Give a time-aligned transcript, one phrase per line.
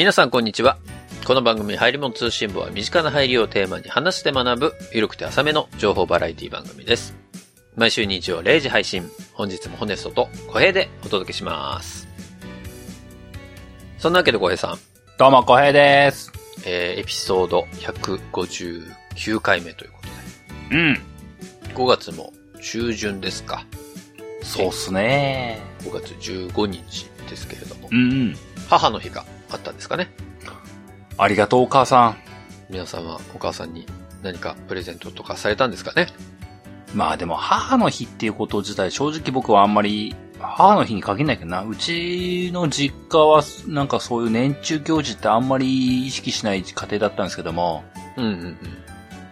[0.00, 0.78] 皆さんこんにちは。
[1.26, 7.14] この番組、入り物通信部は身近な入りをテーマに話して学ぶ、ゆるくて浅めの情報バラエティ番組です。
[7.76, 12.08] 毎週日曜0時配信、本日もホネストと小平でお届けします。
[13.98, 14.78] そんなわけで小平さん、
[15.18, 16.32] どうも、小平です。
[16.64, 19.98] えー、エピソード159回目というこ
[20.70, 20.94] とうん。
[20.94, 21.00] で、
[21.74, 23.66] 5月も中旬ですか。
[24.42, 25.60] そうっすね。
[25.80, 28.36] 5月15日ですけれどもう、んうん。
[28.66, 30.10] 母の日があったんですかね。
[31.18, 32.16] ありがとう、お母さん。
[32.70, 33.86] 皆さんはお母さんに
[34.22, 36.06] 何かプレゼントとかされたんですかね。
[36.94, 41.62] まあでも、母の日っていうこと自体、正直僕はあんまり、母の日に限らないけどな。
[41.62, 47.84] うちの実家は、なんかそういう年中行事ってあんまり意識しない家庭だったんですけども、
[48.16, 48.56] うんうんうん。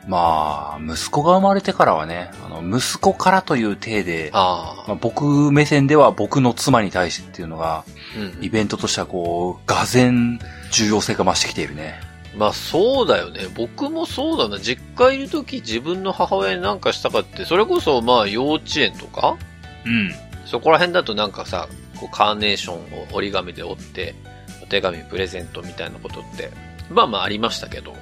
[0.07, 7.85] まあ、息子が生まれてからはね、あの、息子からという体で、ああ、まあ、僕目線では僕の妻に対してっていうのが、
[8.17, 10.39] うんイベントとしてはこう、がぜん
[10.71, 12.01] 重要性が増してきているね。
[12.37, 13.41] まあそうだよね。
[13.55, 14.59] 僕もそうだな。
[14.59, 19.37] 実家いるとき自分の母親に何かしたかって、それこそまあ幼稚園とか？
[19.85, 20.13] うん。
[20.47, 24.15] そこら辺だとなんかさ、こうカーネーションを折り紙で折って、
[24.63, 26.51] お手紙プレゼントみたいなことって、
[26.91, 27.95] まあまあありましたけど、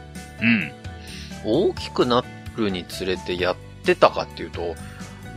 [0.42, 0.72] うん。
[1.44, 2.24] 大きくな
[2.56, 4.74] るにつれてやってたかっていうと、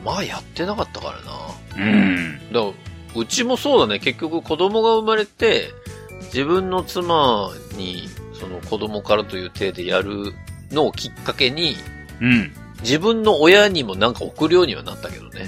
[0.04, 1.12] まあやってなかったか
[1.78, 1.86] らな。
[1.86, 2.40] うん。
[2.52, 2.74] だから
[3.16, 4.00] うちもそうだね。
[4.00, 5.72] 結局子供が生まれて、
[6.26, 8.08] 自分の妻に、
[8.40, 10.34] その子供からという体でやる
[10.72, 11.76] のをきっかけに、
[12.22, 12.54] うん。
[12.82, 15.48] 自分の親にもなんか送るようにはなったけどね。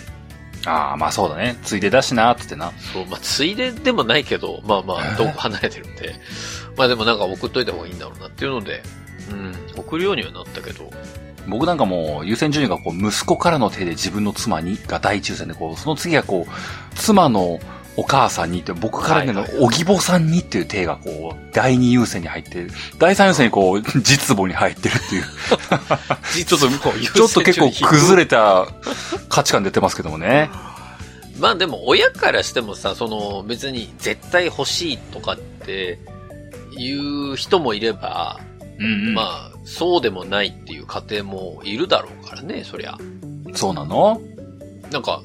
[0.65, 1.57] ああ、まあそうだね。
[1.63, 2.71] ついでだしな、つってな。
[2.93, 6.15] そう、まあ、ついででもないけど、まあまあ、 遠く離れてるんで。
[6.77, 8.81] まあでもなんか送っといた方がいいんだろうなっていうので、
[9.29, 10.89] うん、送るようにはなったけど、
[11.47, 17.59] 僕なんかもう優先順位がこう、息子からの手で自分の妻にが第一優先で、こう、その次がこう、妻の
[17.97, 22.71] お母さんにって、僕からのはいはいお義母さんにっていう手がこう、第二優先に入ってる。
[22.99, 25.23] 第三優先にこう、実母に入ってるっていう。
[26.45, 28.23] ちょっとこう、ちょっと結構崩れ。
[28.23, 28.67] れた
[29.29, 30.49] 価値観出てますけどもね。
[31.39, 35.99] まあでも親からしてもさ、その別に絶対欲しいとかって
[36.77, 38.39] いう人もいれば、
[38.79, 39.13] うんうん。
[39.13, 42.93] ままあ、そうでもないっていう家庭もいるだろうからね、そりゃ。
[42.93, 42.97] あ、
[43.53, 44.21] そうなの？
[44.91, 45.21] なんか、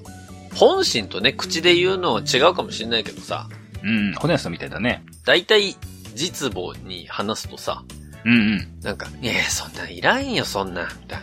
[0.55, 3.49] 本心とね、口で言うのは違うかもしれないけどさ、
[3.83, 4.15] うん。
[4.15, 5.05] 骨安さんみたいだね。
[5.25, 5.77] 大体
[6.15, 7.83] 実母に話すとさ、
[8.25, 8.69] うんうん。
[8.83, 11.21] なんか、いやそんなんいらんよ、そんなん、みたい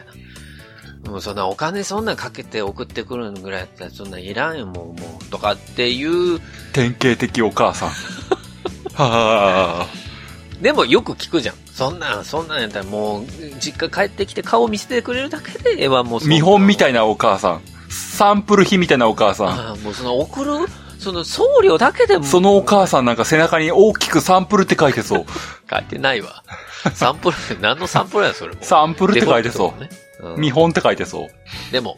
[1.03, 1.11] な。
[1.11, 6.39] もうそんなお金そんなんかけて送ってくるぐらいやったらそんなんいらんよ、もう、もう、とかっていう、
[6.71, 7.89] 典型的お母さん。
[7.89, 9.87] はあ。
[10.63, 11.55] でもよく聞くじゃん。
[11.73, 13.25] そんなん、そんなんやったらもう、
[13.59, 17.61] 実家帰ってきて顔見せてくれるだけでええわ、もう見本みたいなお母さん。
[17.89, 19.47] サンプル品みたいなお母さん。
[19.49, 20.51] ああ、もうその送る、
[20.99, 22.23] その送料だけでも。
[22.23, 25.25] そのお母さんなんか背中に大きくサンプルって書いてそう。
[25.69, 26.43] 書いてないわ。
[26.93, 28.63] サンプル、何のサンプルやそれも。
[28.63, 29.81] サンプルって書いてそう。
[29.81, 29.89] ね。
[30.21, 31.27] うん見本って書いてそう。
[31.73, 31.97] でも、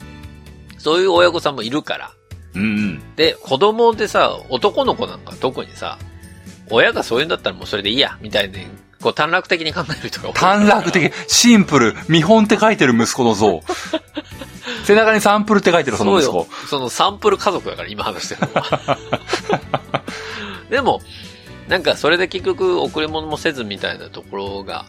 [0.80, 2.12] そういう親御さんもいるから。
[2.56, 3.16] うんうん。
[3.16, 6.00] で、子供でさ、男の子なんか特にさ、
[6.70, 8.56] 親がそういうんだったらもうそれでいいや、みたいに、
[9.02, 13.62] こう短絡的に考える人が多い短絡的、シンプル、見本って書いてる息子の像。
[14.84, 16.48] 背中にサンプルって書いてるその息子そうよ。。
[16.68, 18.98] そのサンプル家族だから今話してるのは。
[20.70, 21.02] でも、
[21.68, 24.86] なんかそれで結局贈り物もせずみたいなところが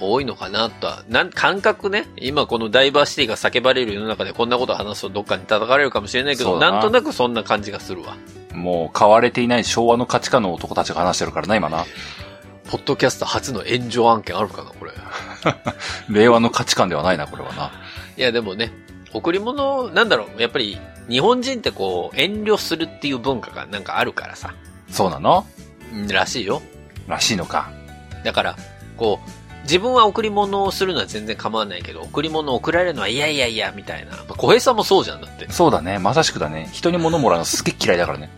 [0.00, 8.16] 多いのかなとは、なん感覚ね、今このダイバーシティが叫ばれる世の中でこんなことを話すとどっかに叩かれるかもしれないけど、ななんとなくそんな感じがするわ。
[8.52, 11.84] もう、変われていない昭和の価値観の男たちが話してるからな、今な。
[12.70, 14.92] ポッドキャスト初の炎上案件あるかな、これ。
[16.08, 17.70] 令和の価値観ではないな、これはな。
[18.16, 18.72] いや、でもね、
[19.12, 20.78] 贈り物、なんだろう、やっぱり、
[21.08, 24.52] 日本人ってこう、遠慮するっていう文化がなんかあるからさ、
[24.90, 25.46] そうなの？
[25.92, 26.60] うんらしいよ。
[27.06, 27.70] らしいのか。
[28.24, 28.56] だから、
[28.96, 34.12] こう、自分は贈り物をするのは全然構わないけど、贈り物を贈られるのは、いやいやいや、みたいな。
[34.12, 35.50] まあ小平さんもそうじゃん、だって。
[35.50, 35.98] そうだね。
[35.98, 36.68] まさしくだね。
[36.72, 38.30] 人に物もらうのすっげえ嫌いだからね。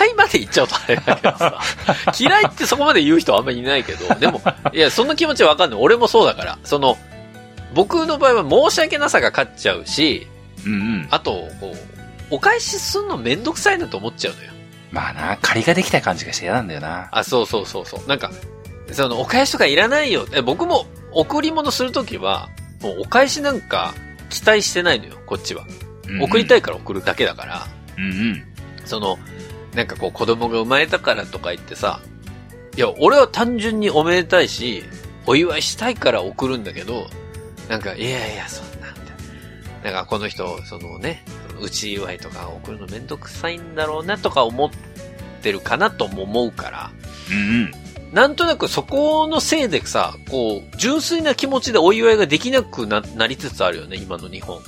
[0.00, 1.60] 嫌いまで言っちゃうとあれだけどさ。
[2.18, 4.42] 嫌いってそこまで言う人はあんまりいないけど、でも、
[4.72, 5.80] いや、そんな気持ちはわかんない。
[5.80, 6.58] 俺もそうだから。
[6.64, 6.98] その、
[7.74, 10.26] 僕の場合は申し訳なさが勝っちゃうし、
[10.64, 11.08] うんうん。
[11.10, 11.76] あと、こう、
[12.30, 14.50] お返しすんのめんどくさいなと思っちゃうのよ。
[14.90, 17.08] まあな、借りができた感じがして嫌なんだよな。
[17.12, 18.08] あ、そうそうそうそう。
[18.08, 18.30] なんか、
[18.92, 20.26] その、お返しとかいらないよ。
[20.32, 22.48] え僕も、贈り物するときは、
[22.82, 23.94] もうお返しなんか
[24.28, 25.64] 期待してないのよ、こっちは。
[26.20, 26.58] 送りたい。
[26.58, 27.66] いから送るだけだから、
[27.96, 28.42] うんうん。
[28.84, 29.18] その、
[29.74, 32.00] なんかこう子供が生まれたからとか言ってさ、
[32.76, 34.84] いや、俺は単純におめでたいし、
[35.26, 37.08] お祝いしたいから送るんだけど、
[37.68, 39.00] なんか、いやいや、そんなんだ。
[39.82, 41.24] なんかこの人、そのね、
[41.60, 44.70] うち祝いとか送るのめんどくさいんだろうなとか思っ
[45.42, 46.90] てるかなとも思うから、
[47.30, 47.85] うんうん。
[48.16, 54.58] なんとなくそこのせいでさ、こう、純粋な気持ちでお祝いができなくななりつつあるよね、今の日本。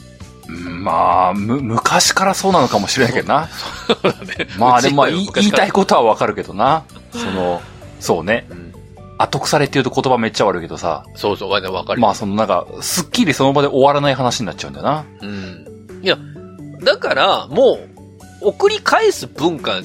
[0.48, 3.48] うんまあ、む、昔からそうなのかもしれないけどな。
[3.88, 4.48] そうだね。
[4.58, 6.84] まあでもまあ言いたいこことはわかるけどな。
[7.10, 7.62] その、
[8.00, 8.44] そうね。
[8.50, 8.54] と。
[8.54, 8.72] うん。
[9.16, 11.04] 後腐れって言うと言葉めっちゃ悪いけどさ。
[11.14, 12.00] そうそう、わかる。
[12.02, 15.04] まあそのなんか、すっきりその場で終わらない話になっちゃうんだよな。
[15.22, 16.00] うん。
[16.02, 16.18] いや、
[16.82, 17.78] だから、も
[18.42, 19.80] う、送り返す文化、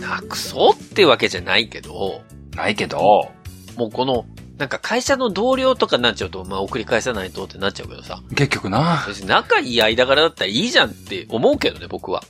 [0.00, 2.22] なくそうってわけじゃないけど、
[2.56, 3.30] ないけど、
[3.76, 4.24] もうこの、
[4.58, 9.04] なんか会社の同僚とかになっちゃうと、まあ送り返さないとってなっちゃうけどさ、結局な。
[9.06, 12.24] 別に仲いい間柄だったらいいじゃんって思うけどね、僕は。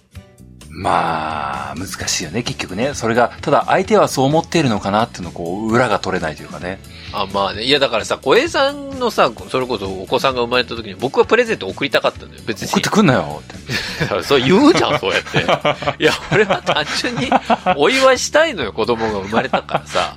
[0.78, 2.92] まあ、難しいよね、結局ね。
[2.92, 6.80] それが、ただ相手はそう思っているのかなっていうのをこう、裏が取れないというかね。
[7.14, 7.62] あ、まあね。
[7.62, 12.42] いや、だからさ、小江さんのさ、それこそお子さんが生まれた時に僕はプレゼント送りたかったんだよ。
[12.46, 12.68] 別に。
[12.68, 13.56] 送ってくんなよって。
[14.22, 16.02] そう言うじゃん、そうやって。
[16.02, 17.30] いや、俺は単純に
[17.76, 20.16] お祝いしたいのよ、子供が生まれたからさ。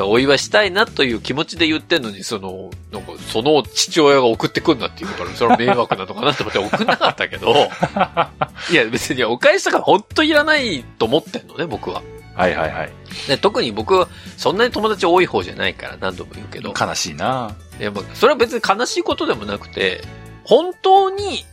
[0.00, 7.52] お祝いしたいなという気持ちで言ってんのに、その、なんか、その父親が送ってくんなって言うから、それは迷惑なのかなって思って送んなかったけど、
[8.72, 12.02] いや、別にお返しとか本当いらないと思ってんのね、僕は。
[12.34, 12.92] はいはいはい。
[13.28, 14.08] で特に僕は、
[14.38, 16.72] そんなに友達多い方じゃないから何度も言うけど。
[16.78, 17.54] 悲しいな。
[17.78, 20.02] いや、まあ、それは別に悲しいことでもなくて、
[20.44, 21.44] 本当に、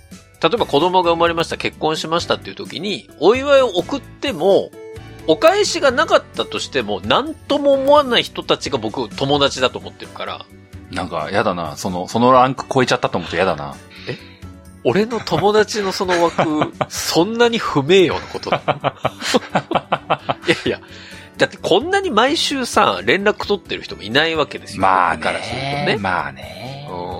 [0.42, 4.72] 例えば子供が生まれました、結婚しましたっていう時に、お祝いを送っても、
[5.30, 10.46] お返しがなかったとしても、何とも思わない人たちが僕、友達だと思ってるから、
[10.92, 11.78] なんか、やだな。
[11.78, 13.76] その、そのランク超えちゃったと思うとやだな。
[14.84, 18.64] 俺の友達のその枠、 そんなに不名誉なことだ。
[20.48, 20.82] いやいや、
[21.38, 24.82] だってこんなに毎週さ、連絡取ってる人もいないわけですよ。
[24.82, 25.86] まあ僕からするとね。
[25.86, 25.98] ね。
[25.98, 26.88] まあね。
[26.92, 27.20] うん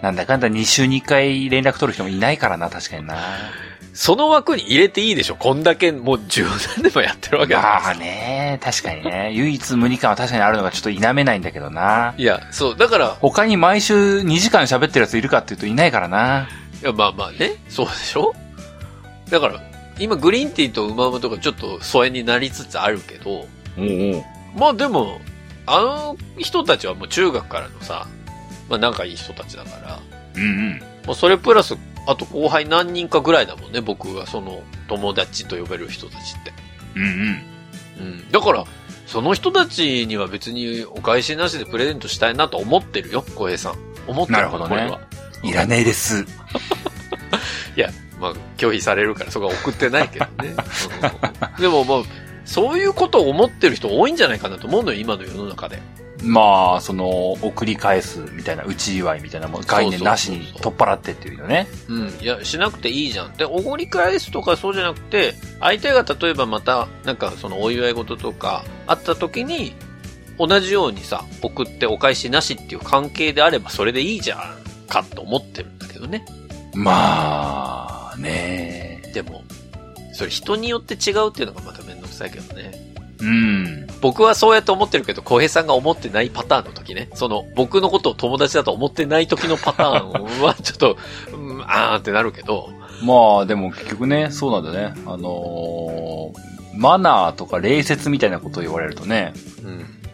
[0.00, 3.18] なんだかんだ2週に1回連絡取る人もいないからな、確かにな。
[3.92, 9.32] その枠に入れていいでしょこんだけもう10年でもやってるわけだからまあね、確かにね。
[9.34, 12.14] 唯一無二感は確かにあるのがちょっと否めないんだけどな。
[12.16, 16.48] いや、そう、だから、他に毎週2時間喋ってるやついるかっていうといないからな。
[16.82, 18.34] いや、まあまあね、そうでしょ
[19.28, 19.60] だから、
[19.98, 23.46] 今グリーンティーとウマウマとかちょっと疎遠になりつつあるけど、おう
[23.78, 24.24] おう
[24.56, 25.20] まあでも、
[25.66, 28.06] あの人たちはもう中学からのさ、
[28.68, 30.00] まあ仲いい人たちだから、
[30.36, 30.82] うんうん。
[31.06, 31.76] まあそれプラス、
[32.06, 36.52] あと後輩何人かぐらいだもんね、僕がその友達と呼べる人たちって。
[36.96, 38.08] うんうん。
[38.08, 38.30] うん。
[38.30, 38.64] だから、
[39.06, 43.74] その人たちには別にお返しなしでプレゼントしたいなと思ってるよ、小平さん。
[44.06, 45.00] 思ってるなるほどねこれは。
[45.42, 46.24] いらねえです。
[47.76, 50.54] いや、まあ、拒否されるからそこは送ってないけどね。
[51.56, 52.02] うんでもまあ、
[52.44, 55.80] そういうことを思ってる人多いんじゃないかなと思うのよ、今の世の中で。
[56.22, 61.66] まあ、その、送り返すみたいな、内祝いみたいなもん概念なしに取っ払ってっていうよね。
[61.88, 62.08] うん。
[62.20, 63.32] いや、しなくていいじゃん。
[63.36, 69.74] で、おごり返すとかそうじゃなくて、相手が例えばまた、なんかそのお祝い事とかあった時に、
[70.38, 76.24] 同じようにさ、送ってお返しなしっていう関係であればそれでいいじゃんかと思ってるんだけどね。
[76.74, 79.42] まあ、ねでも、
[80.12, 82.89] それ人によって違うっていうのがまためんどくさいけどね。
[83.20, 83.86] うん。
[84.00, 87.08] 僕はそうやって思ってるけど、小平さんが思ってないパターンの時ね。
[87.14, 90.96] その、僕のことを友達だと思ってない時のパターンは、 ちょっと、
[91.32, 92.70] うん、あーってなるけど、
[93.02, 94.94] まあ、でも結局ね、そうなんだね。
[95.06, 99.34] あのーマナーとか礼節みたいなことを言われるとね、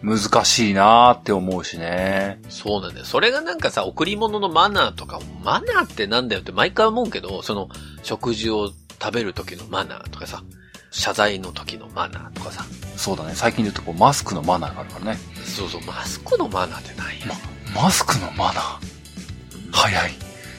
[0.03, 0.19] うん。
[0.19, 2.41] 難しいなーって思うしね。
[2.49, 3.05] そうなんだよ。
[3.05, 7.69] それがなんかさ、贈り物のマナーとか、マナーってなんだよって毎回思うけど、その、
[8.03, 10.43] 食事を食べる時のマナーとかさ、
[10.91, 12.65] 謝罪の時のマナーとかさ、
[12.97, 13.33] そうだね。
[13.35, 15.19] 最近で言うとこうマスクのマナーがあるからね。
[15.45, 17.35] そうそう、マスクのマナーってないよ。
[17.75, 18.79] マスクのマナー
[19.73, 20.13] 早い。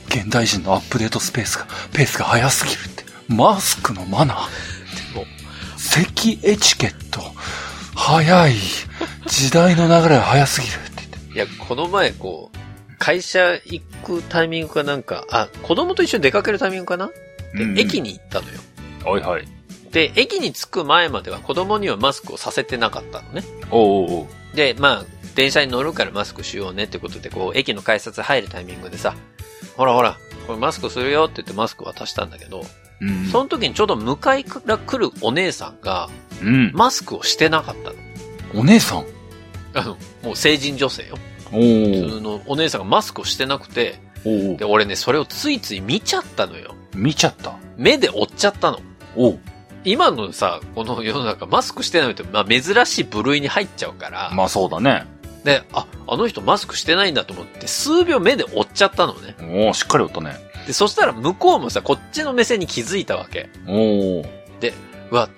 [0.10, 3.04] 現代人のアップデートスペースが、ペースが早すぎるって。
[3.28, 5.26] マスクのマナーでも、
[5.78, 7.22] 咳エチケット。
[7.96, 8.56] 早い。
[9.26, 11.34] 時代の流れが早すぎるって言って。
[11.34, 12.58] いや、この前こう、
[13.00, 17.08] 会社行くタイミングかなんか、あ、子供と一緒に出かけるタイミングかな？
[17.54, 18.14] で、駅に。
[18.14, 18.60] に行ったのよ。
[19.04, 19.48] はいはい。
[19.92, 23.44] で、駅に着く前までは子供にはマスクをさせてなかったのね。
[23.72, 24.56] おうおう。
[24.56, 29.16] で、まあ、電車に乗るからマスクしようねってことで、こう、駅の改札入るタイミングでさ、
[29.76, 30.18] ほらほら、
[30.48, 32.64] これマスクするよって言ってマスク渡したんだけど、
[33.00, 33.26] うん。
[33.28, 36.10] その時にちょうど向かいから来るお姉さんが、
[36.42, 36.72] うん。
[36.74, 37.96] マスクをしてなかったの。
[38.60, 39.06] お姉さん？
[39.74, 41.18] あの、もう成人女性よ。
[41.52, 46.74] お普通のお姉さんがマスクをしてなくて、で、俺ね、それをついつい見ちゃったのよ。
[46.96, 47.58] 見ちゃった。
[47.78, 48.80] 目で追っちゃったの。
[49.16, 49.40] おう
[49.88, 55.06] 今のさ、この世の中、マスクしてないって、まあ珍しい部類に入っちゃうから、まあそうだね。
[55.44, 59.36] で、あ、あの人マスクしてないんだと思って、数秒目で追っちゃったのね。
[59.66, 60.36] おおしっかりおったね。
[60.68, 63.50] で、そしたら向こうもさ、こっちの目線に気づいたわけ。
[63.68, 64.26] おお
[65.12, 65.30] うわ、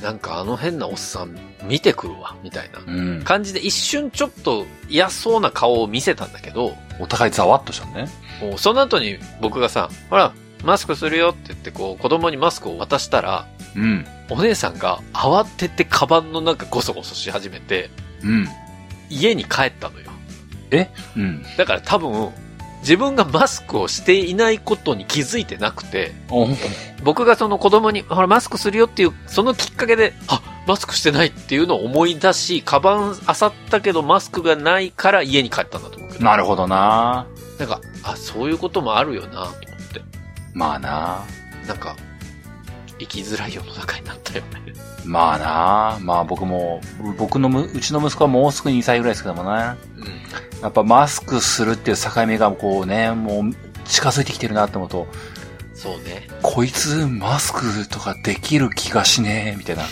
[0.00, 3.22] なんかあの変なおっさん見てくるわ、みたいなうん。
[3.22, 8.08] 感じで一瞬ちょっと嫌そうな顔を見せたんだけど、お互いざわっとしたね。
[8.56, 10.32] その後に僕がさ、ほら、
[10.64, 14.06] マスクするよって言ってこう子供にマスクを渡したら、うん。
[14.28, 17.90] お姉さんが慌ててカバンの中ゴソゴソし始めて、
[18.22, 18.48] うん。
[19.08, 20.10] 家に帰ったのよ。
[21.16, 21.42] うん。
[21.56, 22.30] だから多分、
[22.80, 26.48] 自分がマスクをしていないことに気づいてなくて、お
[27.02, 36.24] 僕がその子供に、ほら、マスクするよっていう、そのきっかけで、あ、マスクしてないっていうのを思い出し、カバン漁ったけどマスクがないから家に帰ったんだと思うけど。
[36.24, 37.26] なるほどな
[37.58, 40.00] なんか、あ、そういうこともあるよな、と思って。
[40.54, 41.24] まあな
[41.66, 41.96] なんか、
[43.00, 44.74] 生きづらい世の中になったよね。
[45.04, 46.80] まあなまあ僕も、
[47.18, 49.74] 僕のむ、うちの息子はもうすぐ2歳ぐらいですけどもね。
[49.96, 50.62] うん。
[50.62, 53.54] やっぱマスクするっていう境目がこうね、もう
[53.86, 55.06] 近づいてきてるなって思うと、
[55.74, 56.28] そうね。
[56.42, 59.84] こいつマスクとかできる気がしねえ、みたいな。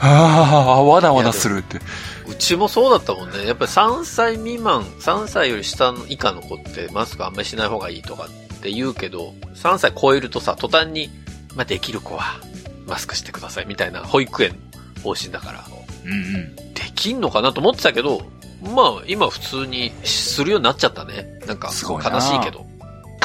[0.00, 1.78] ああ、わだわだするって。
[2.26, 3.46] うちもそうだったもんね。
[3.46, 11.10] やっぱり3歳未満、3歳より下の以下の子ってマスクあんまりしない方がいいとかって言うけど、3歳超えるとさ、途端に、
[11.56, 12.40] まあ、できる子は
[12.86, 14.50] マスクしてくださいみたいな保育園
[14.96, 15.64] の方針だから、
[16.04, 16.56] うんうん。
[16.74, 18.26] できんのかなと思ってたけど、
[18.62, 21.40] まあ、今普通にするようになっちゃったね。
[21.46, 22.66] なんか、すごいな悲しいけど。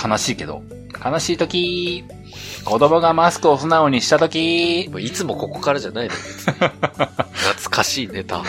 [0.04, 0.64] 悲しいけど。
[1.04, 2.04] 悲しいとき、
[2.66, 8.44] 子供がマスクを素直にしたとき、もういつもここからじゃないのよ別に懐かしいネタ。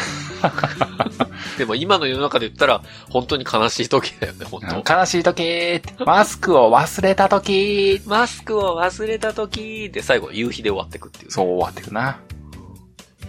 [1.58, 4.94] でも今の世の中で言ったら、本当に悲しい時だよね、本当。
[4.94, 11.30] 悲しいとき、マスクを忘れたとき、マスクを忘れた時で最後夕日で終わってくっていう。
[11.30, 12.20] そう終わってくな。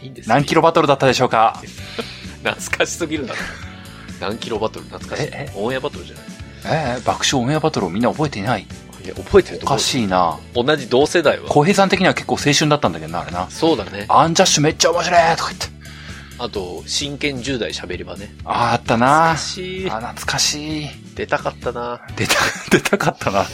[0.01, 1.61] いいんですよ何キロバトルだったでしょうか？
[2.43, 3.39] 懐かしすぎるだろ。
[4.21, 5.53] 何キロバトル懐かしいええ？
[5.55, 6.25] オンエアバトルじゃない
[6.95, 8.61] ええ爆笑オンエアバトルをみんな覚えていない？
[9.03, 9.79] いや、覚えてるとおか。
[9.79, 10.37] しいな。
[10.53, 11.49] 同じ同世代は。
[11.49, 13.49] 小平さん的には結構青春だったんだけどな、あれな。
[13.49, 14.05] そうだね。
[14.09, 15.78] アンジャッシュめっちゃ面白いとか言って。
[16.39, 18.33] あと、真剣10代喋り場ね。
[18.45, 19.99] ああ、あったな懐かしいあ、。
[19.99, 20.89] 懐かしい。
[21.15, 22.01] 出たかったな。
[22.15, 22.33] 出た、
[22.71, 23.45] 出たかったな。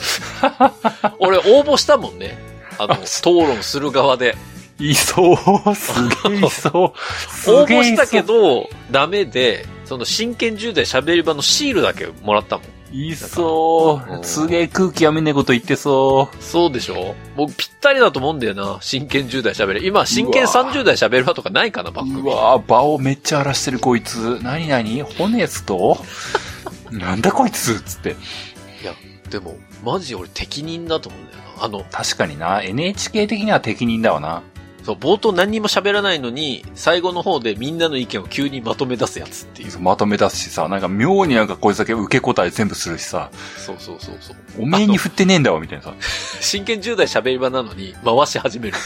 [1.18, 2.38] 俺応募したもんね。
[2.78, 4.36] あの、討論する側で。
[4.78, 5.92] いそう、す
[6.28, 7.32] げえいそう。
[7.32, 12.66] す 応募したけ、ど、ダメで、その真剣10代喋り場のシールだけもらったもん。
[12.92, 14.20] いそうう。
[14.20, 17.14] んすげえ空気読めねえこと言ってそそうでしょ？
[17.36, 18.78] 僕ぴったりだと思うんだよな。
[18.80, 19.86] 真剣10代喋る。
[19.86, 22.08] 今、真剣うわ30代喋る場とかないかな、番う。
[22.08, 22.22] 組。
[22.22, 24.38] うわぁ、場をめっちゃ荒らしてるこいつ。
[24.42, 25.98] なになにホネスと？
[26.90, 28.10] なんだこいつつって。
[28.10, 28.92] いや、
[29.30, 31.64] でも、マジ俺適任だと思うんだよな。
[31.64, 32.62] あの、確かにな。
[32.62, 34.42] NHK 的には適任だわな。
[34.86, 39.80] そう、冒頭何にも喋らないのに、最後の方でみんなの意見を急にまとめ出すやつっていう。
[39.80, 44.36] まとめ出すしさ、なんか妙になんかこいつだけ受け答え全部するしさ、そうそうそうそう。
[44.60, 45.94] おめえに振ってねえんだわ、みたいなさ。
[46.40, 48.76] 真剣10代喋り場なのに、回し始める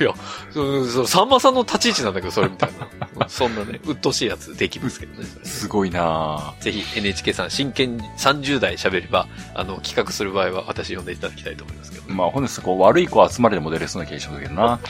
[0.00, 0.14] いや、
[0.52, 2.70] そうそう、さんまさんの立ち位置なんだけど、それみたい
[3.16, 3.28] な。
[3.28, 5.26] そんなね、鬱陶しいやつできますけどね。
[5.26, 12.12] それすごいなぜひ NHK さん、真剣30代喋り場、あの、企画する場合は私呼んでいただきたいと思いますけど。
[12.12, 14.62] まあ、ほんですこう、悪い子集まりでも出れそうな気がしますけどな。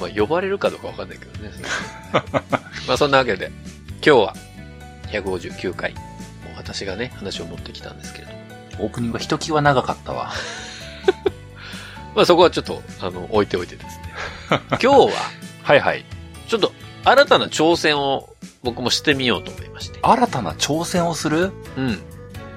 [0.00, 1.50] まあ、呼ばれるかどうかわかんないけどね。
[2.88, 3.50] まあ、そんなわけで、
[4.04, 4.34] 今日は
[5.12, 5.94] 159回、
[6.56, 8.38] 私がね、話を持ってきたんですけれども。
[8.80, 10.32] オープニングはひときわ長かったわ。
[12.16, 14.14] まあ、そこはちょっと、あの、置いておいてですね。
[14.70, 15.08] 今日は、
[15.62, 16.04] はいはい。
[16.48, 16.72] ちょっと、
[17.04, 19.98] 新たな挑戦を僕もしてみようと思いまして。
[20.02, 21.52] 新たな挑戦をする？
[21.76, 22.00] うん。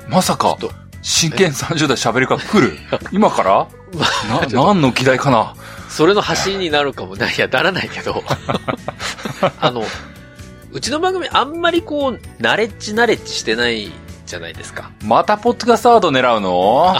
[0.08, 2.78] まさかちょっ、と、真剣30代喋りが来る？
[3.12, 3.68] 今から？
[4.52, 5.54] 何の議題かな？
[5.90, 7.36] それの走りになるかもない。
[7.36, 8.24] いや、ならないけど。
[9.62, 9.84] あの、
[10.72, 13.92] うちの番組あんまりこう、ナレッジナレッジしてない
[14.26, 14.92] じゃないですか。
[15.04, 16.98] またポッドキャストワード狙うの？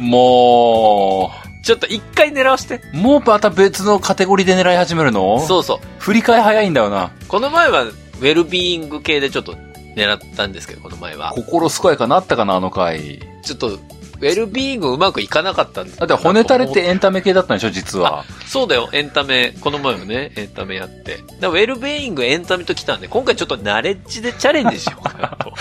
[0.00, 1.30] も
[1.64, 2.80] ちょっと一回狙わして。
[2.92, 5.38] う、もうまた別のカテゴリーで狙い始めるの？
[5.40, 5.78] そうそう。
[5.98, 7.10] 振り替え早いんだよな。
[7.28, 9.54] この前は、ウェルビーイング系でちょっと
[9.96, 11.32] 狙ったんですけど、この前は。
[11.32, 13.20] 心健やかなったかな、あの回。
[13.42, 13.78] ちょっと、
[14.22, 18.24] ウェルビーイングうまくいかなかったんだだって骨垂れってエンタメ系だったんでしょ、実は。
[18.46, 19.52] そうだよ、エンタメ。
[19.60, 21.18] この前もね、エンタメやって。
[21.40, 25.52] だウェルビーイングエンタメと来たんで、今回ちょっとナレッジでチャレンジしようかなと。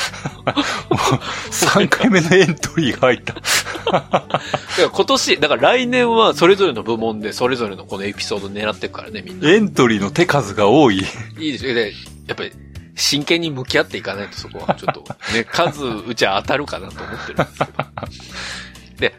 [1.49, 3.35] 3回目のエントリーが入った。
[4.93, 9.49] 今年、だから来年はそれぞれの部門でそれぞれのこのエピソード狙っていくからね、みんな。
[9.49, 11.03] エントリーの手数が多い。
[11.39, 11.73] いいですよ。
[11.73, 11.93] で、
[12.27, 12.51] やっぱり、
[12.95, 15.01] 真剣に向き合っていかないとそこはちょっと、
[15.33, 17.71] ね、数うちは当たるかなと思ってるんですけど。
[18.99, 19.15] で、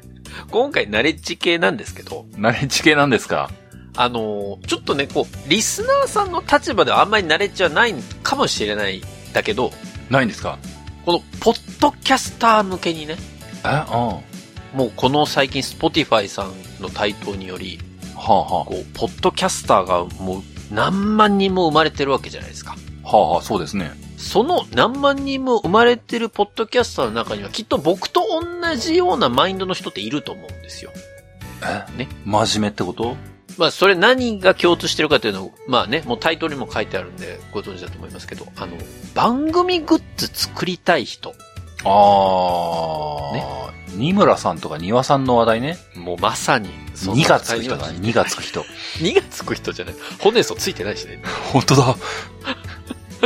[0.51, 3.51] 今回ナレッジ系なんですけど、ナレッジ系なんですか？
[3.97, 9.03] あのーちょっとね、こう、リスナーさんの立場ではあんまりナレッジはないかもしれないん
[9.33, 9.73] だけど、
[10.11, 10.59] ないんですか？
[11.05, 13.17] この、ポッドキャスター向けにね、
[13.65, 13.69] え？
[13.69, 14.79] うん。
[14.79, 17.79] もうこの最近、 Spotify さんの台頭により、
[18.17, 22.77] はあはこう、ポッドキャスターがもう何万人も生まれてるわけじゃないですか。
[23.13, 23.17] あ。
[23.17, 23.93] はあはあ、そうですね。
[24.17, 30.93] その何万人も生まれてるポッドキャスターの中にはきっと僕と同じようなマインドの人っていると思うんですよ。
[31.63, 31.99] え？
[31.99, 32.09] ね。
[32.25, 33.17] 真面目ってこと？
[33.59, 38.77] まあそれ何が共通してるかというのを、まあね、もうタイトルにも書いてあるんでご存知だと思いますけど、あの、
[39.15, 41.35] 番組グッズ作りたい人。
[41.85, 43.35] ああ。
[43.35, 43.45] ね。
[43.95, 45.77] 二村さんとか庭さんの話題ね。
[45.97, 47.99] もうまさに、そん2ながつく人だね。
[47.99, 48.63] 2がつく人。
[49.03, 49.95] 2がつく人じゃない。
[50.19, 51.23] 骨素ついてないしね。
[51.53, 51.97] 本当だ。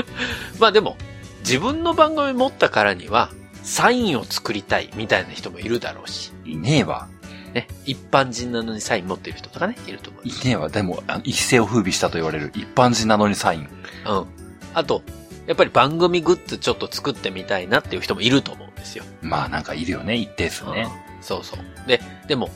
[0.59, 0.97] まあでも、
[1.41, 3.31] 自分の番組持ったからには、
[3.63, 7.09] サインを作りたいみたいな人もいるだろうし、いねえわ。
[7.53, 10.31] ね、一般人なのにサイン持ってる人とかね、いると思うい。
[10.31, 10.69] ねえわ。
[10.69, 13.69] でも、一世を風靡したと言われる一般人なのにサイン。
[14.07, 14.27] うん。
[14.75, 15.03] あと、
[15.47, 19.05] やっぱり番組グッズちょっと作ってみたいなっていう人もいると思うんですよ。
[19.23, 20.89] まあなんかいるよね、一定数ね。
[21.01, 21.89] うんそうそう。
[21.89, 22.51] で、でも、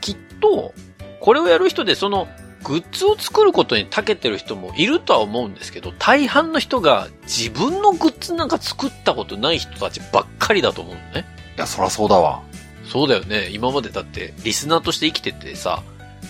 [0.00, 0.74] きっと、
[1.20, 2.26] これをやる人でその、
[2.68, 11.24] グッズを作ることに長けてる人もいるとは思うんですけど、大半の人が自分のグッズなんか作ったことない人たちばっかりだと思うのね。
[11.56, 12.42] いや、そらそうだわ。
[12.84, 13.48] そうだよね。
[13.52, 15.82] 今までだって、リスナーとして生きててさ、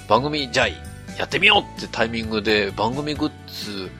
[0.09, 0.68] 番組、じゃあ、
[1.18, 3.90] やってみようってタイミングで、番組グッズ、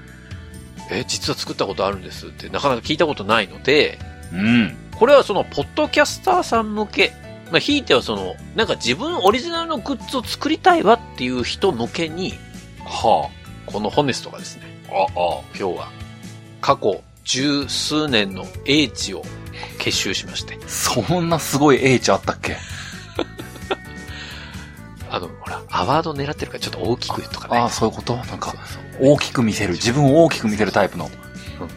[0.93, 3.99] え、実は作ったことあるんですって、なかなか聞いたことないので、
[4.33, 4.77] うん。
[4.97, 7.13] これはその、ポッドキャスターさん向け、
[7.51, 12.35] まあ、ひいてはその、なんか自分オリジナルのグッズを作りたいわっていう人向けに、
[12.85, 13.29] は
[13.67, 14.93] このホネストがですね、あ。
[14.95, 15.41] あ、あ。
[15.59, 15.89] 今日は、
[16.61, 19.23] 過去十数年の英知を
[19.79, 22.57] 結集しまして、そんなすごい英知あったっけ？
[25.11, 27.57] あの、ほら、アワード狙ってるからちょっと大きくとかね。
[27.59, 28.15] ああ、そういうこと？
[28.17, 28.55] なんか
[29.01, 29.73] 大きく見せる。
[29.73, 31.07] 自分を大きく見せるタイプの。
[31.07, 31.11] うん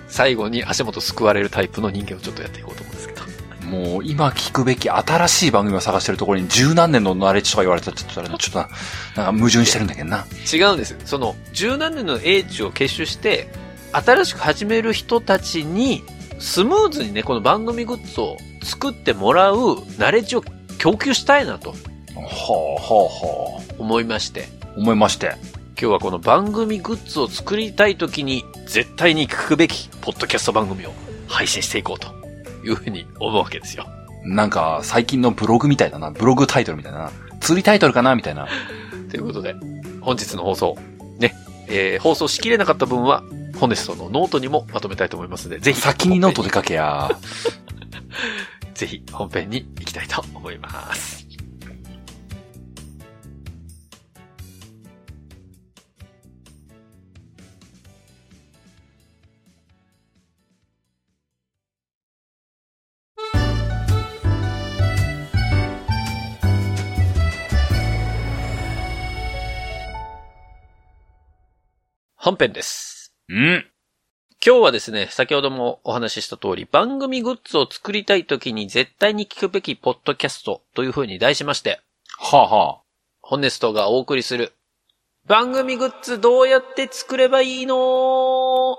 [0.08, 2.81] 最後に足元救われるタイプの人間をちょっとやっていこうと。
[3.72, 8.70] もう、今聞くべき新しい番組を探してるところに十何年のナレッジとか言われたらちょっとあれだちょっとな、
[9.16, 10.26] なんか矛盾してるんだけどな。
[10.54, 10.98] 違うんです。
[11.06, 13.50] その、十何年の英知を結集して、
[13.94, 16.04] 新しく始める人たちに、
[16.38, 20.44] スムーズにね、この番組グッズを作ってもらうナレッジを
[20.78, 21.76] 供給したいなとは
[22.16, 22.30] あ、は
[22.90, 23.76] あ、はあ。
[23.78, 25.36] 思いまして、思いまして。
[25.80, 30.94] 今日はこの番組グッズを作りたい時に、絶対に聞くべき、ポッドキャスト番組を
[31.28, 32.21] 配信していこうと
[32.64, 33.88] いうふうに思うわけですよ。
[34.24, 36.12] なんか、最近のブログみたいだな。
[36.12, 37.12] ブログタイトルみたいだな。
[37.40, 38.48] 釣りタイトルかなみたいな。
[39.10, 39.56] ということで、
[40.02, 40.78] 本日の放送、
[41.18, 41.36] ね、
[41.68, 43.24] えー放送しきれなかった分は、
[43.60, 47.12] ホネストのノートにもまとめたいと思いますので、ぜひ、先にノートで書けや。
[48.74, 51.31] ぜひ本編に行きたいと思います。
[72.32, 73.14] 本編です。
[73.28, 73.66] うん。
[74.46, 81.82] 今日はですね、先ほどもお話しした通り、番組グッズを作りたい時に絶対に聞くべきポッドキャストという風に題しまして、
[82.18, 82.82] はあ、はあ。
[83.22, 84.54] ホネストがお送りする、
[85.28, 88.78] 番組グッズどうやって作ればいいの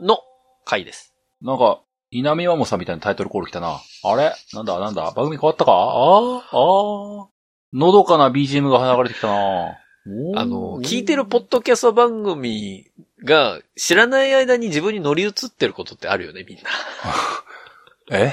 [0.00, 0.20] の
[0.64, 1.12] 回です。
[1.42, 1.80] なんか、
[2.12, 3.80] 稲見マモさんみたいなタイトルコール来たな。
[4.04, 4.32] あれ？
[4.52, 4.78] なんだ？
[4.78, 5.10] なんだ？
[5.10, 5.72] 番組変わったか？
[5.72, 7.28] ああ、ああ。
[7.72, 9.80] のどかな BGM が流れてきたな。
[10.36, 12.86] あの、聞いてるポッドキャスト番組
[13.22, 16.64] が知らない間に自分に乗り移ってることってあるよね、みんな。
[18.18, 18.32] え？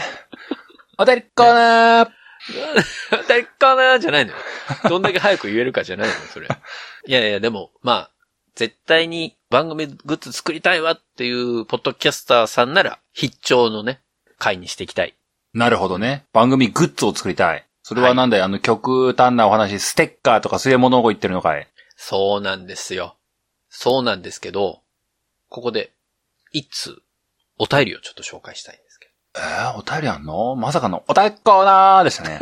[0.97, 2.09] 当たりっかなー
[3.27, 4.37] 誰かなじゃないのよ。
[4.89, 6.47] どんだけ早く言えるかじゃないのよ、それ。
[7.07, 8.11] いやいや、でも、まあ、
[8.55, 14.01] 絶対に番組グッズ作りたいわっていうポッドキャスターさんなら、必聴のね、
[14.37, 15.15] 回にしていきたい。
[15.53, 16.25] なるほどね。
[16.33, 17.65] 番組グッズを作りたい。
[17.91, 21.67] それはなんだよ、あの極端なお話、ステッカーとかそういうものを言ってるのかい？
[21.97, 23.17] そうなんですよ。
[23.69, 24.79] そうなんですけど、
[25.49, 25.91] ここで、
[26.53, 27.01] 一通、
[27.57, 30.55] お便りをちょっと紹介したいんですけえー、お便りあんの？
[30.55, 32.39] まさかの、お便りコーナーでしたね。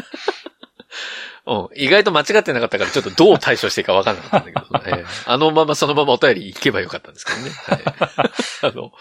[1.48, 1.66] ど。
[1.74, 1.84] うん。
[1.84, 7.50] 意外と間違ってなかったから、ちょっとどう対処していいかわかんなかったんだけど、 ええあのままそのままお便り行けばよかったんですけどね。
[7.50, 7.82] はい、
[8.72, 8.92] あの、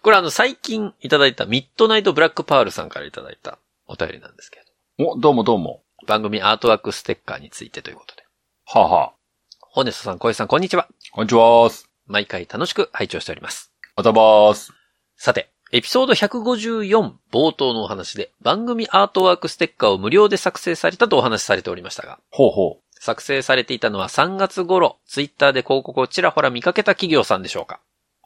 [0.00, 4.58] これあの、最近いただいたミッドナイトブラックパールさんからいただいたお便りなんですけ
[4.98, 5.82] ど、お、どうもどうも。
[6.08, 8.24] 番組アートワークステッカーについてということで。
[8.64, 9.12] はあ、はあ。
[9.60, 10.88] ホネストさん、小江さん、こんにちは。
[11.12, 11.70] こんにちは
[12.06, 13.74] 毎回楽しく拝聴しております。
[13.94, 14.72] おたばーす。
[15.18, 27.80] さて、エピソード154冒頭のお話で番組アートワークステッカーを無料で作成されたとお話しされておりましたが、ほうほ作成されていたのは3月頃、ツイッターで広告をちらほら見かけた企業さんでしょうか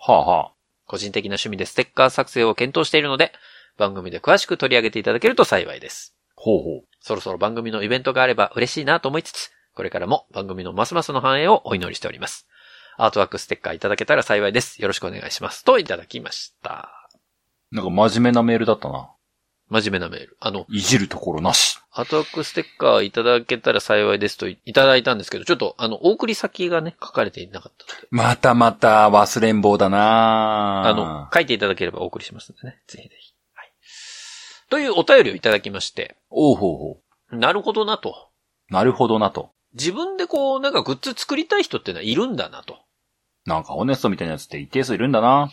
[0.09, 0.13] う。
[0.13, 0.53] はあ、はあ。
[0.87, 3.33] 個人的な趣味でステッカー作成を検討しているので、
[3.77, 6.15] 番組で詳しく取り上げていただけると幸いです。
[6.43, 6.85] ほうほう。
[7.01, 12.49] そろそろ番組のイベントがあれば嬉しいなと思いつつ、これからも番組のますますの繁栄をお祈りしております。
[12.97, 14.83] アートワークステッカーいただけたら幸いです。
[14.83, 15.65] よろしくお願いします。
[15.65, 17.09] といただきました。
[17.71, 19.11] なんか真面目なメールだったな。
[19.71, 20.37] 真面目なメール。
[20.41, 21.79] あの、いじるところなし。
[21.93, 32.83] アートワークステッカーいただけたら幸いですといいただいたんですけど、ちょっとあの、お送り先がね、書かれていなかったまたまた忘れん坊だなあの、書いていただければお送りしますんでね。
[32.89, 33.32] ぜひぜひ。
[34.77, 34.85] はい。
[34.85, 38.31] というお便りをいただきまして、おうほうほなるほどなと。
[38.71, 38.73] う。
[38.73, 39.51] なるほどなと。
[39.75, 42.79] 自分でこう、なんかグッズ作りたい人ってのはいるんだなと。
[43.47, 45.51] なんかホネストみたいなやつって一定数いるんだな。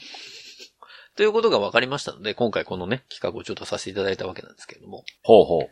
[1.16, 5.04] ということが分かりましたので、今回このね、企画をちょっとさせていただいたわけなんですけれども。
[5.24, 5.70] ほうほう。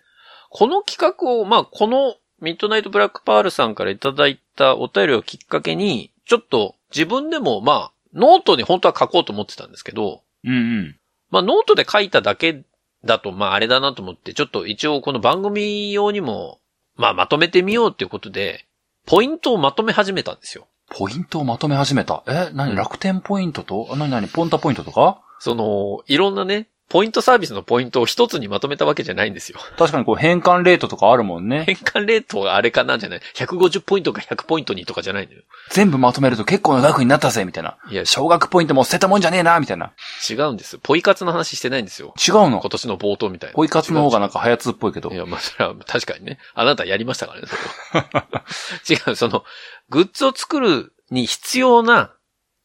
[0.49, 10.97] この企画を、まあ、このミッドナイトブラックパールさんからいただいたお便りをきっかけに、ちょっと自分でも、まあ、ノートに本当は書こうと思ってたんですけど、うんうん。
[11.29, 12.63] まあ、ノートで書いただけ
[13.05, 16.59] だと、まあ、あれだなと思って、ちょっと一応この番組用にも、
[16.95, 18.65] まあ、まとめてみようっていうことで、
[19.05, 20.67] ポイントをまとめ始めたんですよ。
[20.89, 22.23] ポイントをまとめ始めた？
[22.27, 22.75] え何、うん。
[22.75, 23.87] 楽天ポイントと？
[23.91, 24.09] あ何？
[24.09, 24.27] 何？
[24.27, 25.21] ポンタポイントとか？
[25.39, 29.59] その、いろんなね、ポイントサービスのポイントを一つにまとめたわけじゃないんですよ。
[29.77, 31.65] 確かにこう変換レートとかあるもんね。
[31.65, 35.41] 変換レートがあれかなんじゃない ?150 ポイントか100ポイントにとかじゃないのよ。
[35.71, 37.77] 全部まとめると結構な額になったぜ、みたいな。
[37.89, 39.93] いや、小学ポイントも捨てたもんじゃねえな、みたいな。
[40.29, 40.79] 違うんですよ。
[40.81, 42.13] ポイ活の話してないんですよ。
[42.25, 42.61] 違うの？
[42.61, 43.53] 今年の冒頭みたいな。
[43.55, 45.15] ポイ活の方がなんか早つっぽいけどい。
[45.15, 46.39] や、まあ、それは確かにね。
[46.53, 48.45] あなたやりましたからね、それは。
[48.89, 49.43] 違う、その、
[49.89, 52.13] グッズを作るに必要な、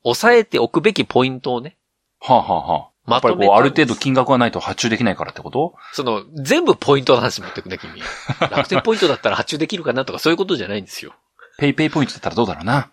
[0.05, 1.77] 抑えておくべきポイントをね、
[2.21, 5.75] はあ、はあはあ、やまっぱりこう、ある程度金額がないと発注できないからってこと？
[5.93, 8.01] その、全部ポイントの話持ってくね、君。
[8.51, 11.15] 楽天ポイントだったら発注できるかなとかそういうことじゃないんですよ。
[11.59, 12.91] ペイペイポイントだったらどうだろうな？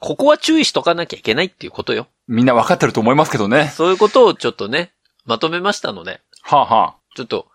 [0.00, 2.08] ここは注意しとかなきゃいけないっていうことよ。
[2.26, 3.68] みんな分かってると思いますけどね。
[3.68, 4.92] そういうことをちょっとね、
[5.26, 6.94] まとめましたので、はあはあ。
[7.14, 7.46] ちょっと、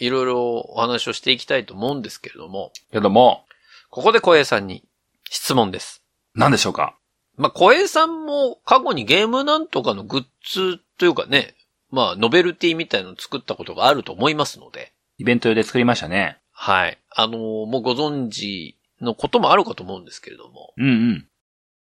[0.00, 3.44] いろいろお話をしていきたいと思うんですけれども、けども、
[3.90, 4.82] ここで小平さんに
[5.30, 6.02] 質問です。
[6.34, 6.96] 何でしょうか？
[7.42, 11.54] まあ、小平さんも過去にゲームなんとかのグッズというかね、
[11.90, 16.38] まあ、ノベルティみたいなのを作ったことがあると思いますので、イベント用で作りましたね。
[16.52, 16.98] はい。
[17.10, 21.28] あのーもうご存知のこともあるかと思うんですけれども、うんうん。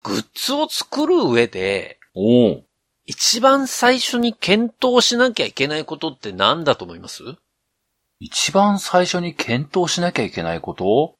[0.04, 2.64] グッズを作る上で、おお。
[3.06, 7.24] 一番最初に検討しなきゃいけないことって何だと思います？
[8.20, 11.16] 一番最初に検討しなきゃいけないこと？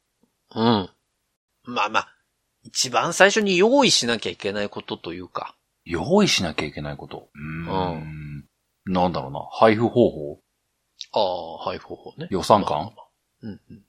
[0.54, 0.90] うん。
[1.64, 2.08] まあまあ、
[2.62, 7.28] 一番最初に用意しなきゃいけないことというか、用意しなきゃいけないこと？
[7.34, 8.44] うーん。
[8.86, 9.40] なんだろうな。
[9.50, 10.40] 配布方法？
[11.12, 12.28] ああ、配布方法ね。
[12.30, 12.68] 予算感？
[12.70, 13.06] まあまあまあ
[13.42, 13.82] うんうんうん。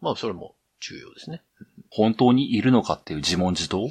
[0.00, 1.42] まあ、それも重要ですね。
[1.90, 3.90] 本当にいるのかっていう自問自答？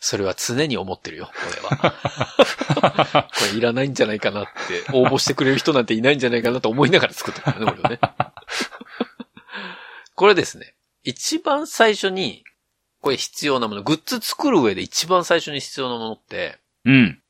[0.00, 1.30] それは常に思ってるよ、
[1.70, 1.92] 俺は。
[3.28, 8.00] これいらないんじゃないかなって、応募してくれる人なんていないんじゃないかなと思いながら作ってるからね、俺はね。
[10.14, 10.76] これですね。
[11.08, 12.44] 一番最初に、
[13.00, 17.22] これ必要なもの、グッズ作る上で一番最初に必要なものって、うん。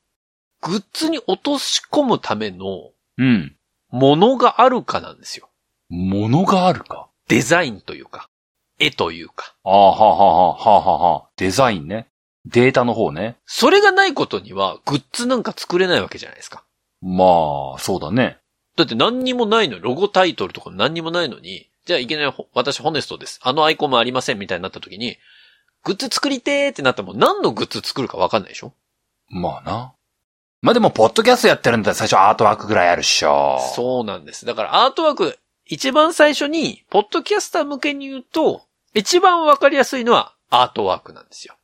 [0.62, 3.54] グッズに落とし込むためのうん。
[3.90, 5.48] ものがあるかなんですよ。
[5.88, 7.06] ものがあるか？
[7.28, 8.28] デザインというか、
[8.80, 9.54] 絵というか。
[9.62, 11.28] ああ、はあ、はあ、はあ、はあ、はあ。
[11.36, 12.08] デザインね。
[12.46, 13.36] データの方ね。
[13.46, 16.64] それがないことには、グッズなんか作れないわけじゃないですか。
[17.00, 18.38] まあ、そうだね。
[18.76, 23.40] だって何にもないの、ロゴタイトルとか何にもないのに、じゃあいきなりほ私ホネストです。
[23.42, 25.16] あのアイコンもありませんみたいになった時に、
[25.84, 28.74] グッズ作りてーってなったらもう何のグッズ作るかわかんないでしょ？
[29.30, 29.94] まあな。
[30.60, 33.58] まあでも、ポッドキャストやってるんだったら最初アートワークぐらいあるっしょ。
[33.74, 34.44] そうなんです。
[34.44, 41.54] だからアートワーク、一番最初に、ポッドキャスター向けに言うと、一番わかりやすいのはアートワークなんですよ。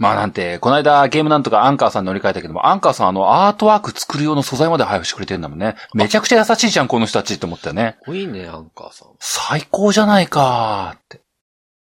[0.00, 5.76] まあなんて、この間ゲームなんとかアンカーさん乗り換えたけども、アンカーさんあの、アートワーク作る用の素材まで配布してくれてるんだもんね。
[5.92, 7.98] めちゃくちゃ優しいじゃん、この人たちって思ったよね。
[8.08, 9.08] いいね、アンカーさん。
[9.18, 11.20] 最高じゃないかーって。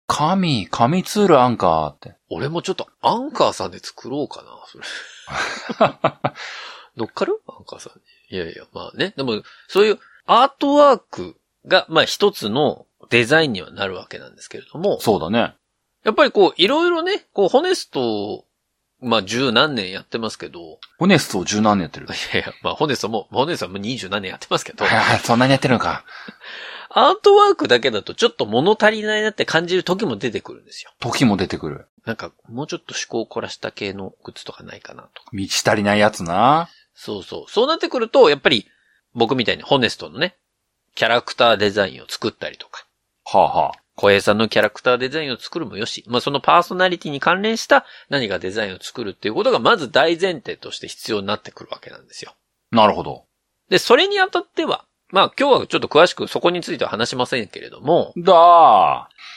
[0.05, 2.17] 神、神ツールアンカーって。
[2.29, 4.83] 俺もちょっとアンカーさんで作ろうかな、それ。
[6.97, 7.41] 乗っかる？
[7.47, 7.93] アンカーさん
[8.31, 8.37] に。
[8.37, 9.13] いやいや、まあね。
[9.15, 15.55] でも、そういうアートワークが、まあ一つのデザインにはなるわけなんですけれども、そうだね。
[16.03, 18.45] やっぱりこう、いろいろね、こう、ホネスト、
[19.01, 22.07] まあ十何年やってますけど、ホネストを十何年やってる。
[22.07, 24.85] いやいや、まあホネストも、ホネストはもう二十何年やってますけど、
[25.23, 26.03] そんなにやってるのか。
[26.89, 30.91] アートワークだけだとちょっと物足りないなって感じる時も出てくるんですよ。
[30.99, 31.85] 時も出てくる。
[32.05, 35.29] なんか、もうちょっと思考を凝らした系のグッズとかないかなとか。
[35.31, 36.69] 満ち足りないやつな。
[36.95, 37.51] そうそう。
[37.51, 38.67] そうなってくると、やっぱり、
[39.13, 40.35] 僕みたいにホネストのね、
[40.95, 42.85] キャラクターデザインを作ったりとか、
[43.23, 43.79] はあはあ。
[43.99, 52.33] 小平さんのキャラクターデザインを作るもよし、まあそのパーソナリティに関連した何かデザインを作るっていうことがまず大前提として必要になってくるわけなんですよ。
[52.71, 53.25] なるほど。
[53.67, 58.31] で、それにあたっては、まあ今日はちょっと詳しくそこについては話しませんけれども、だ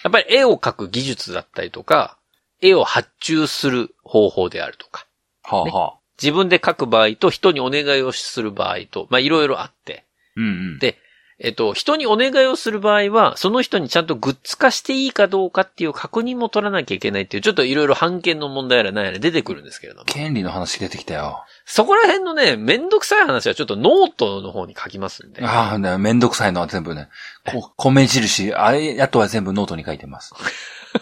[0.04, 2.16] やっぱり絵を描く技術だったりとか、
[2.60, 5.08] 絵を発注する方法であるとか、
[5.42, 5.98] はあはあ。
[6.22, 10.04] 自分で描く場合と人にお願いをする場合と、まあいろいろあって、
[10.36, 10.78] うんうん。
[10.78, 11.01] で
[11.44, 20.04] えっと、人にお願いをする場合は、その人にちゃんとグッズ化していいかどうかっていう確認も取らなきゃいけないっていう、ちょっといろいろ判権の問題やら何やら出てくるんですけれども。
[20.04, 21.44] 権利の話出てきたよ。
[21.64, 25.44] そこら辺のね、めんどくさい話はちょっとノートの方に書きますんで。
[25.44, 27.08] ああ、ね、めんどくさいのは全部ね、
[27.44, 30.34] こ米印、あれ、あとは全部ノートに書いてます。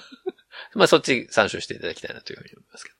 [0.74, 2.96] まあそっち参照していただきたいなというふうに思いますけど。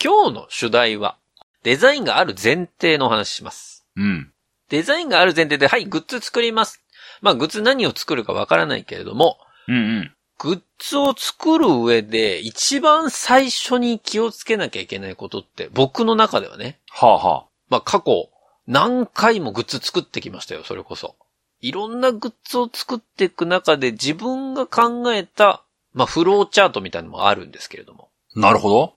[0.00, 1.16] 今日の主題は、
[1.64, 3.84] デザインがある前提のお話しします。
[3.96, 4.32] うん。
[4.68, 6.82] デザインがある前提で、はい、グッズ作ります。
[7.20, 10.14] まあグッズ何を作るかわからないけれども、うんうん。
[10.38, 18.28] グッズを作る上で一番最初に気をつけなきゃいけないことって、僕の中ではね、はあはまあ過去
[18.66, 21.16] 何回もグッズ作ってきましたよ、それこそ。
[21.60, 28.10] いろんなグッズを作っていく中で自分が考えた、まあフローチャートみたいなのもあるんですけれども。
[28.36, 28.40] あ。
[28.40, 28.94] なるほど。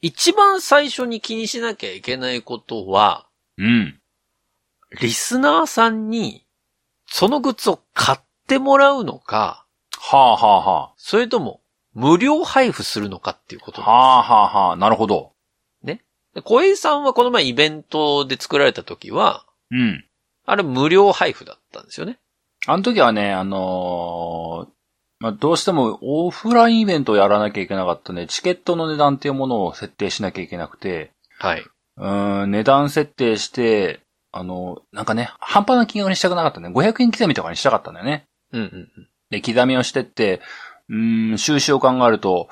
[0.00, 3.26] 一番最初に気にしなきゃいけないことは、
[3.58, 3.99] うん。
[5.00, 6.46] リスナーさんに
[7.06, 9.66] そのグッズを買ってもらうのか、
[9.98, 11.60] はあはあはそれとも
[11.94, 13.84] 無料配布するのかっていうことあ。
[13.84, 14.76] はあはあはあ。
[14.76, 15.32] なるほど。
[16.34, 20.04] で小江さんはこの前イベントで作られた時は、うん。
[20.46, 22.18] あれ無料配布だったんですよね。
[22.66, 24.72] あの時はね、あのー
[25.18, 28.26] まあ、どうしてもオフラインイベントをやらなきゃいけなかったね。
[28.26, 31.64] チケットの値段っていうものを設定しなきゃいけなくて、はい。
[31.96, 34.00] うーん、値段設定して、
[34.32, 36.68] あの、なんかね、半端な金額にしたくなかったね。
[36.68, 38.26] 500円刻みとかにしたかったんだよね。
[38.52, 39.08] うんうんうん。
[39.30, 40.40] で、刻みをしてって、
[40.88, 42.48] うーん、収支を考えると、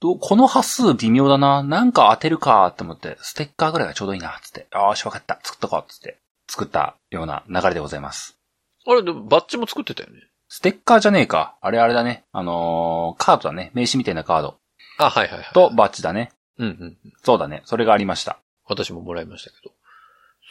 [0.00, 1.62] この端数微妙だな。
[1.62, 4.66] なんか当てるかって思って、ステッカーぐらいがちょうどいいな、つって。
[4.72, 5.38] よーし、わかった。
[5.42, 6.18] 作っとこう、つって。
[6.48, 8.38] 作ったような流れでございます。
[8.86, 10.20] あれ、でもバッジも作ってたよね。
[10.48, 11.56] ステッカーじゃねえか。
[11.60, 12.24] あれあれだね。
[12.32, 13.70] あのーカードだね。
[13.74, 14.56] 名刺みたいなカード。
[14.98, 15.46] あ、はいはいはい。
[15.54, 16.30] と、バッジだね。
[16.58, 17.12] うんうんうん。
[17.22, 17.62] そうだね。
[17.64, 18.38] それがありました。
[18.66, 19.74] 私ももらいましたけど。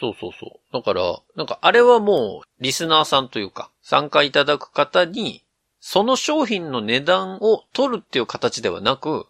[0.02, 0.74] そうそうそう。
[0.74, 5.44] だから、なんかあれはもう、リスナーさんというか、参加いただく方に、
[5.80, 9.28] その商品の値段を取るっていう形ではなく、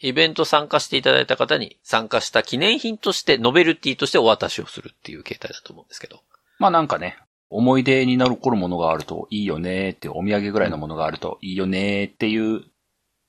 [0.00, 6.22] イベント参加していただいた方に参加した記念品として、ノベルティとしてお渡しをするっていう形態だと思うんですけど。
[6.58, 7.16] まあなんかね、
[7.48, 12.64] 思い出に残るものがあるといいよねって、お土産ぐらいのものがあるといいよねっていう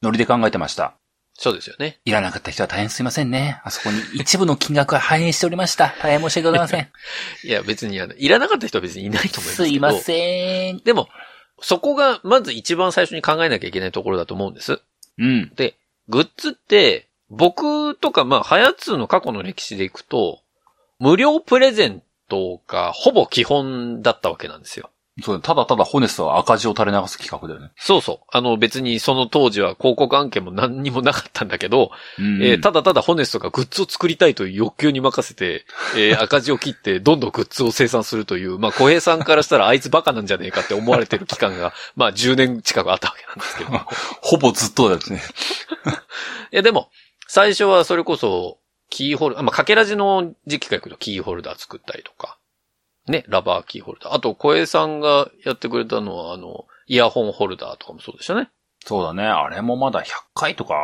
[0.02, 0.96] ノリで考えてました。
[1.34, 2.00] そうですよね。
[2.06, 3.62] いらなかった人は大変すいませんね。
[3.64, 5.96] あそこに一部の金額が反映しておりました。
[6.02, 6.92] 大変申し訳ございません。
[7.44, 9.56] いや、別にあの、いらなかった人は別にいないと思います。
[9.56, 10.78] すいません。
[10.80, 11.10] でも、
[11.62, 14.82] そこがまず一番最初に考えなきゃいけないところだと思うんです。
[15.18, 15.52] うん。
[16.08, 20.42] グッズって、僕とか、まあ、ハヤツーの過去の歴史でいくと、
[21.00, 24.91] 無料プレゼントがほぼ基本だったわけなんですよ。
[25.22, 27.72] そうただただホネスは赤字を垂れ流す企画だよね。
[27.76, 28.26] そうそう。
[28.32, 32.42] あの別にその当時は広告案件も何にもなかったんだけど、うん。
[32.42, 35.66] えーただただホネストがグッズを作りたいという欲求に任せて、
[35.98, 43.72] えー 赤字を切ってどんどんグッズを生産するという、まあ小平さんからしたらあいつバカなんじゃねえかって思われてる期間が、 まあ10年近くあったわけなんですけど。
[44.22, 45.22] ほぼずっとだよね。
[46.54, 46.90] いやでも、
[47.28, 52.38] 最初はそれこそ、キーホルダー、まあ、かけらじの時期から行くとキーホルダー作ったりとか、
[53.08, 54.14] ね、ラバーキーホルダー。
[54.14, 58.50] あと、小江さんがやってくれたのは、あの、イヤホンホルダーとかもそうでしたね。
[58.86, 59.24] そうだね。
[59.24, 60.76] あれもまだ100回とか、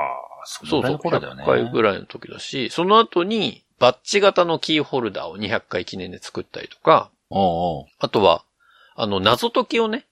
[0.46, 1.44] そそうそう、のぐらいの頃だよね。
[1.44, 8.44] 100回ぐらいの時だし、その後に、バッジ型のキーホルダーを200回記念で作ったりとか、おうおうあとは、
[8.96, 10.06] あの、謎解きをね、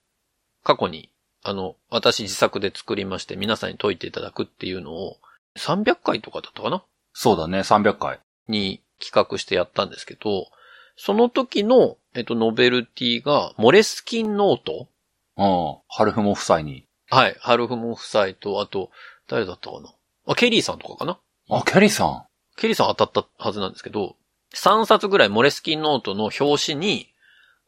[0.62, 1.10] 過去に、
[1.42, 5.16] あの、私自作で作りまして、皆さんに解いていただくっていうのを、
[5.56, 6.84] 300回とかだったかな？
[7.12, 7.60] そうだね。
[7.60, 8.20] 300回。
[8.48, 10.48] に企画してやったんですけど、
[10.96, 14.88] その時の、えっと、ノベルティが、モレスキンノート
[15.36, 15.78] うん。
[15.88, 16.86] ハルフモ夫妻に。
[17.10, 17.36] はい。
[17.38, 18.90] ハルフモ夫妻と、あと、
[19.28, 19.92] 誰だったかな
[20.26, 21.18] あ、ケリーさんとかかな
[21.50, 22.24] あ、キャリーさん。
[22.56, 24.16] ケリーさん当たったはずなんですけど、
[24.54, 27.12] 3冊ぐらいモレスキンノートの表紙に、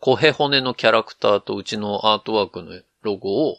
[0.00, 3.58] コヘ骨のキャラクターとうちのアートワークのロゴを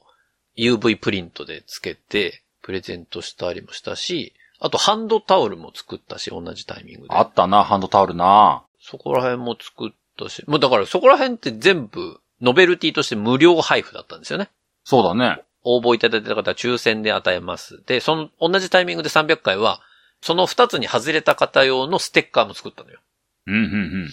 [0.57, 7.13] UV プリントでつけて、プレゼントしたりもしたし、あとハンドタオルも作ったし、同じタイミングで。
[7.13, 8.63] あったな、ハンドタオルな。
[8.89, 14.49] そこら辺も作ったし、もうだからそこら辺って全部、ノベルティとして無料配布だったんですよね。
[14.83, 15.41] そうだね。
[15.63, 17.83] 応募いただいた方は抽選で与えます。
[17.85, 19.81] で、その同じタイミングで300回は、
[20.21, 22.99] その2つに外れた方用のステッカーも作ったのよ。
[23.47, 23.67] うん、うん、う
[24.05, 24.09] ん。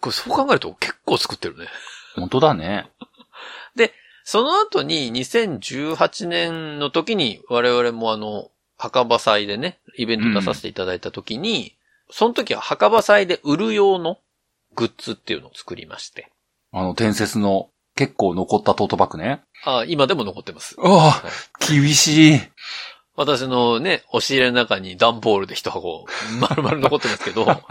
[0.00, 1.66] これそう考えると結構作ってるね。
[2.14, 2.90] 本当だね。
[4.30, 11.77] その後に2018年の時に我々もあの、墓場祭でね、イベント出させていただいた時に、
[12.10, 14.18] その時は墓場祭で売る用の
[14.74, 16.30] グッズっていうのを作りまして。
[16.72, 19.42] あの、伝説の結構残ったトートバッグね。
[19.64, 20.76] あ今でも残ってます。
[20.78, 21.28] ああ、
[21.66, 22.40] 厳しい。
[23.16, 26.06] 私のね、押し入れの中に段ボールで一箱、
[26.40, 27.64] 丸々残ってますけど、あ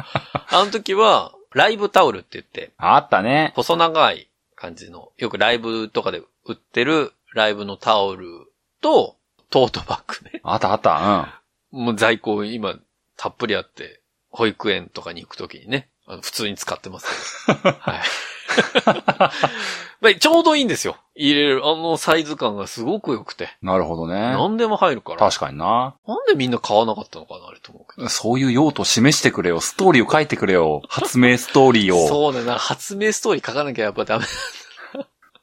[0.52, 3.54] の時は、ライブタオルって言って、あったね。
[3.56, 9.16] 細長い感じの、よくライブとかで売ってるライブのタオルと、
[9.50, 10.42] トートバッグね。
[10.44, 11.42] あったあった。
[11.72, 12.76] もう在庫今、
[13.16, 17.52] たっぷりあって、保育園とかに行くときにね、あの普通に使ってます。
[17.52, 18.02] はい。
[20.00, 20.98] まあちょうどいいんですよ。
[21.16, 23.50] 入れる、あのサイズ感がすごく良くて。
[23.62, 23.68] うん。
[23.70, 24.20] なるほどね。
[24.20, 25.18] 何でも入るから。
[25.18, 25.96] 確かにな。
[26.08, 28.10] なんでみんな買わなかったのかな、あれと思うけど。
[28.10, 29.60] そういう用途示してくれよ。
[29.60, 30.82] ストーリーを書いてくれよ。
[30.90, 32.08] 発明ストーリーを。
[32.08, 34.26] そうだな、発明ストーリー書かなきゃやっぱダメ。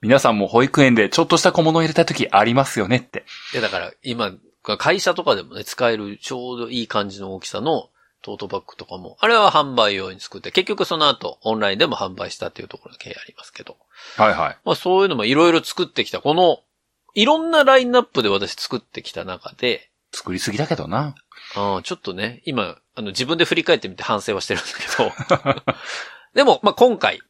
[0.01, 3.25] 皆さんも保育園でちょっとした小物を入れたい時ありますよねって。
[3.55, 4.33] いや、だから今、
[4.79, 7.89] 会社とかでもね、使えるちょうどいい感じの大きさの
[8.25, 13.77] トートバッグとかも、あれは販売用に作って、結局その後オンラインでも販売したっていうところだけありますけど。
[14.17, 14.59] はいはい。
[14.65, 16.21] まあそういうのもいろいろ作ってきた。
[16.21, 16.61] この、
[17.15, 21.15] いろんなラインナップで私作ってきた中で、作りすぎだけどな。
[21.55, 25.75] あーちょっとね、今、あの自分で振り返ってみて反省はしてるんだけど。
[26.33, 27.21] でも、まあ今回、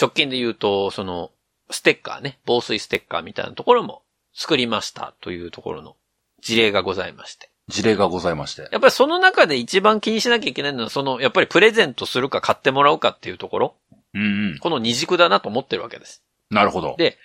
[0.00, 1.30] 直近で言うと、その、
[1.70, 4.02] ステッカーね、防水ステッカーみたいなところも
[4.34, 5.96] 作りましたというところの
[6.40, 7.51] 事例がございまして。
[7.68, 8.68] 事例がございまして。
[8.72, 13.74] やっぱりその中で一番気にしなきゃいけないのは、その、やっぱりプレゼントするか買ってもらうかっていうところ、
[14.14, 14.58] うんうん。
[14.58, 16.22] この二軸だなと思ってるわけです。
[16.50, 16.96] なるほど。
[16.98, 17.18] で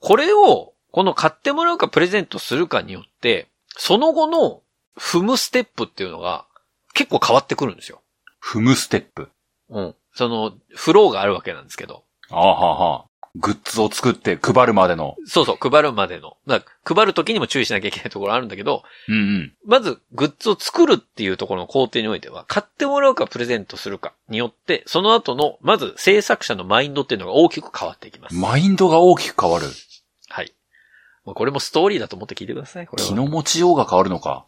[0.00, 4.62] これを、この買ってもらうかプレゼントするかによって、その後の
[4.96, 6.46] 踏むステップっていうのが
[6.94, 8.00] 結構変わってくるんですよ。
[8.42, 9.30] 踏むステップ。
[9.70, 9.94] うん。
[10.14, 12.04] その、フローがあるわけなんですけど。
[12.30, 13.07] ああはあはあ。
[13.36, 15.16] グッズを作って配るまでの。
[15.26, 16.36] そうそう、配るまでの。
[16.46, 19.52] だから配る時にも注意しなきゃいけないところあるんだけど、うんうん。
[19.64, 28.34] まず、グッズを作るっていうところの工程においては、買ってもらうかプレゼントするかによって、その後の、まず制作者のマインドっていうのが大きく変わっていきます。
[28.34, 29.66] マインドが大きく変わる。
[30.28, 30.52] はい。
[31.24, 32.86] もうこれもストーリーだと思って聞いてください。
[32.86, 34.46] これは気の持ちようが変わるのか。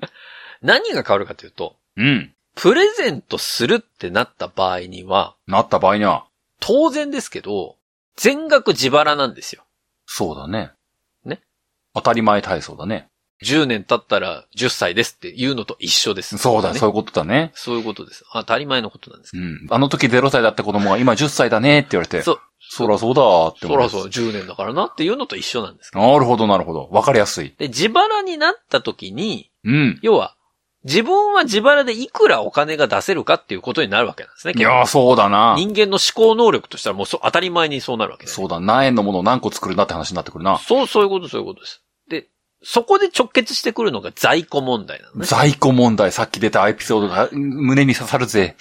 [0.62, 2.34] 何が変わるかというと、うん。
[2.54, 6.26] プレゼントするってなった場合には、なった場合には、
[6.60, 7.76] 当然ですけど、
[8.16, 9.64] 全額自腹なんですよ。
[10.06, 10.72] そうだね。
[11.24, 11.40] ね。
[11.94, 13.08] 当たり前体操だね。
[13.42, 16.38] 10年経ったら10歳ですっていうのと一緒です。
[16.38, 17.50] そうだ、ねそういうことだね。
[17.54, 18.24] そういうことです。
[18.32, 19.42] 当たり前のことなんですけど。
[19.42, 19.66] うん。
[19.68, 22.22] あの時0歳だった子供が今10歳だねって言われて。
[22.22, 22.40] そう。
[22.74, 25.90] そらそうだって思そらそう、10年だからなっていうのと一緒なんです。
[25.94, 26.88] なるほど、なるほど。
[26.90, 27.54] わかりやすい。
[27.58, 29.98] で、自腹になった時に、うん。
[30.02, 30.36] 要は、
[30.84, 34.54] 自分は自腹でいくらお金が出せるかっていうことになるわけなんですね。
[34.56, 35.54] いやー、そうだな。
[35.56, 38.34] 人間の思考能力としたらもうそ当たり前にそうなるわけです。
[38.34, 40.58] そうだ、何円のものを何個作るんだって話になってくるな。
[40.58, 41.82] そう、そういうこと、そういうことです。
[42.08, 42.26] で、
[42.64, 45.26] そこで直結してくるのが在庫問題なのね。
[45.26, 48.56] 在庫問題、さっき出たエピソードがうん胸に刺さるぜ。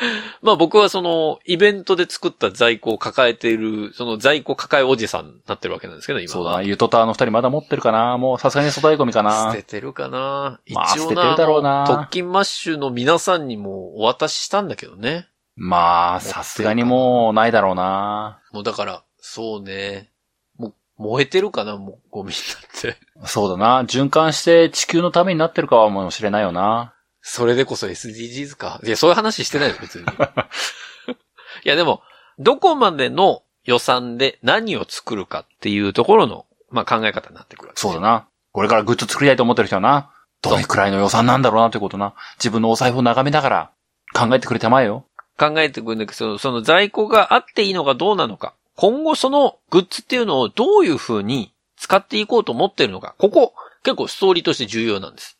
[0.42, 6.32] まあ僕はその、イベントで作った在庫を抱えている、その在庫抱えおじさんになってるわけなんですけど、今は。
[6.32, 15.28] そうだな、ゆとたの二人まだ持ってるかなもうさすがに粗大ゴミかな捨ててるかな一まあ捨てて応な、るだろうなあの特勤マッシュの皆さんにもお渡ししたんだけどね。
[15.56, 20.10] まあ、さすがにもうないだろうなもうだから、そうね。
[20.56, 22.96] もう、燃えてるかなもう、ゴミになって。
[23.26, 23.82] そうだな。
[23.82, 26.94] 循環して地球のためになってるかもしれないよな。
[27.20, 28.80] それでこそ SDGs か。
[28.84, 30.04] いや、そういう話してないよ、別に。
[31.64, 32.02] いや、でも、
[32.38, 38.28] どこまでの予算で何を作るかっていうところの、まあ考え方になってくるわけですよそうだな。
[38.52, 40.10] これからグッズ作りたいと思ってる人はな。
[40.42, 42.14] どれくらいの予算なんだろうなということな。
[42.38, 43.70] 自分のお財布を眺めながら
[44.14, 45.04] 考えてくれてまえよ。
[45.38, 48.54] 考えてくるんだけど、そのその在庫があっていいのかどうなのか。
[48.76, 53.14] 今後そのグッズっていうのをどういう風に使っていこうと思ってるのか。
[53.18, 55.37] ここ、結構ストーリーとして重要なんです。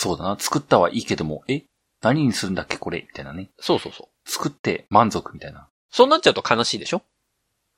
[0.00, 0.36] そうだな。
[0.38, 1.64] 作ったはいいけども、え？
[2.02, 3.00] 何にするんだっけこれ？
[3.00, 3.48] みたいなね。
[3.58, 4.30] そうそうそう。
[4.30, 5.66] 作って満足みたいな。
[5.90, 7.02] そうなっちゃうと悲しいでしょ？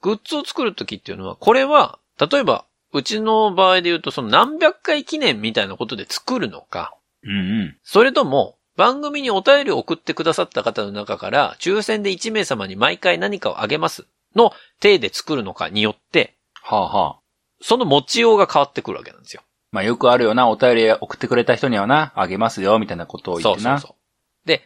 [0.02, 7.34] グッズを作るときっていうのは、これは、例えば、うちの場合で言うと、その何百回記念みたいなことで作るのか、うんう
[7.64, 7.76] ん。
[7.84, 17.18] それとも、番組にお便りを送ってくださった方の中から、抽選で1名様に毎回何かをあげますの体で作るのかによって、はあはあ。
[17.62, 19.42] その持ちようが変わってくるわけなんですよ。
[19.72, 20.48] まあよくあるよな。
[20.48, 23.78] お便り送ってくれた人にはな、あげますよ、みたいなことを言ってな。
[23.78, 23.96] そうそうそ
[24.44, 24.48] う。
[24.48, 24.62] で、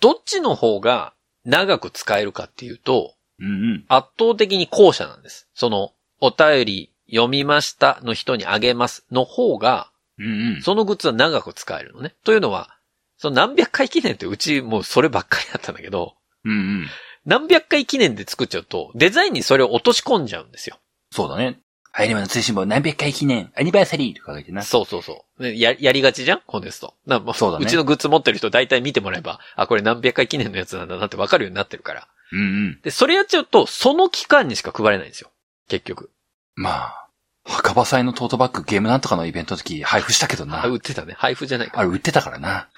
[0.00, 1.14] どっちの方が
[1.44, 3.84] 長く使えるかっていうと、うんうん。
[3.88, 5.48] 圧倒的に後者なんです。
[5.54, 10.62] その、お便り読みましたの人にあげますの方が、うんうん。
[10.62, 12.14] そのグッズは長く使えるのね。
[12.24, 12.76] というのは、
[13.18, 16.14] その何百回記念ってうちもうそればっかりだったんだけど、
[16.44, 16.86] うんうん。
[17.24, 20.78] 何百回記念で作っちゃうと、デザインにそれを落とし込んじゃうんですよ。
[21.10, 21.60] そうだね。
[21.96, 24.60] はい、今の通信簿何百回記念、アニバーサリーとか書いてな。
[24.60, 25.46] そうそうそう。
[25.46, 26.92] や、やりがちじゃんコンテスト。
[27.06, 32.06] なもそうだねうちのグッズ持ってる人大体見てもらえば、あ、これ何百回記念のやつなんだなってわかるようになってるから。
[32.32, 32.80] うんうん。
[32.82, 35.22] で、それやっちゃうと、その期間にしか配れないんです。
[35.22, 35.30] よ。
[35.68, 36.10] 結局。
[36.54, 37.08] まあ、
[37.46, 40.64] 墓場祭のトートバッグゲームなんとかのイベントの時配布したけどな。
[40.64, 41.14] あ、売ってたね。
[41.16, 41.80] 配布じゃないか。
[41.80, 42.68] あれ売ってたからな。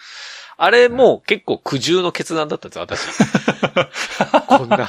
[0.61, 3.07] あれもう結構苦渋の決断だったんですよ、私。
[4.49, 4.89] こんな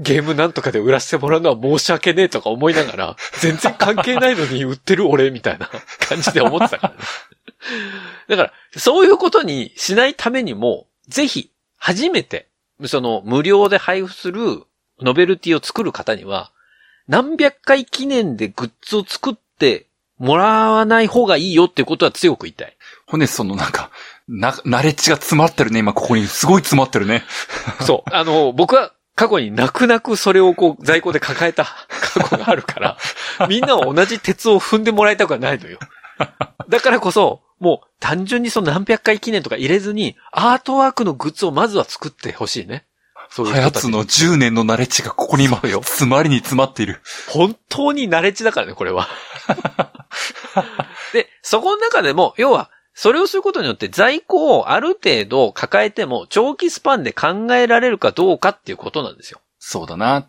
[0.00, 5.68] ゲームなんとかで売らせてもらうのは申し訳ねえとか思いながら、全然関係ないのに売ってる俺みたいな
[6.08, 7.00] 感じで思ってたからね。
[8.28, 12.48] だから、そういうことにしないためにも、ぜひ、初めて、
[12.86, 14.62] その無料で配布する
[15.02, 16.50] ノベルティを作る方には、
[17.08, 19.86] 何百回記念でグッズを作って
[20.20, 22.76] もらわない方がいいよっていうことは強く言いたい。
[23.06, 23.90] ほんで、そのなんか、
[24.28, 26.26] な、ナレッジが詰まってるね、今ここに。
[26.26, 27.24] すごい詰まってるね。
[27.80, 28.14] そう。
[28.14, 32.98] あの、僕は過去に泣く泣くそれをこう在庫で抱えた 過去があるから、
[33.48, 35.78] みんなは同じ鉄を踏んでもらいたくはないのよ。
[36.68, 42.84] だからこそ、もう単純にその何百回記念とか入れずに、アートワークのグッズをまずは作ってほしいね。
[43.30, 47.00] そういうはや人たちつの10年のナレッジがここに今、詰まりに詰まっている。
[47.28, 49.08] 本当にナレッジだからね、これは。
[51.14, 59.40] で、そこの中でも、要は、それをすることによって在庫をある程度抱えても長期スパンで考えられるかどうかっていうことなんですよ。
[59.58, 60.26] そうだな。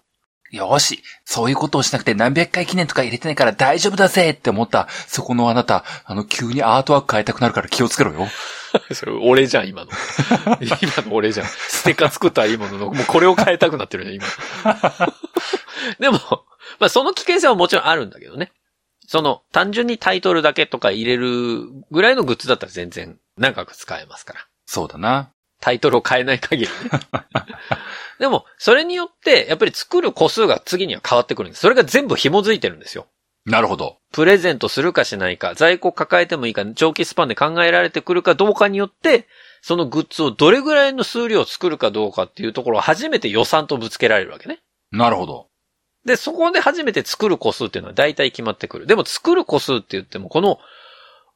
[0.51, 8.27] よし、そういうことをしなくて何百回記念とか入れてないから大丈夫だぜって思った、そこのあなた、あの、急にアートワーク変えたくなるから気をつけろよ。
[8.93, 9.91] それ、俺じゃん、今の。
[10.81, 11.47] 今の俺じゃん。
[11.47, 14.25] ステッカー作ったらいいものの、もうこれを変えたくなってるね、今。
[15.99, 16.19] でも、
[16.79, 18.51] まあその危険性はもちろんあるんだけどね。
[19.07, 24.47] その、単純にタイトルだけとか入れるぐらいのグッズだったら全然長く使えますから。
[24.65, 25.31] そうだな。
[25.59, 26.99] タイトルを変えない限りね。
[28.19, 31.61] でも、それによって、やっぱり作る個数が次には変わってくるんです。
[31.61, 33.07] それが全部紐づいてるんですよ。
[33.45, 33.97] なるほど。
[34.11, 39.27] プレゼントするかしないか、在庫抱えてもいいか、長期スパンで考えられてくるかどうかによって、
[39.61, 44.59] そのグッズをどれぐらいの数量作るかどうかっていうところを初めて予算とぶつけられるわけね。
[44.91, 45.47] なるほど。
[46.05, 48.87] で、そこで初めて作る個数っていうのは大体決まってくる。
[48.87, 50.59] でも作る個数って言っても、この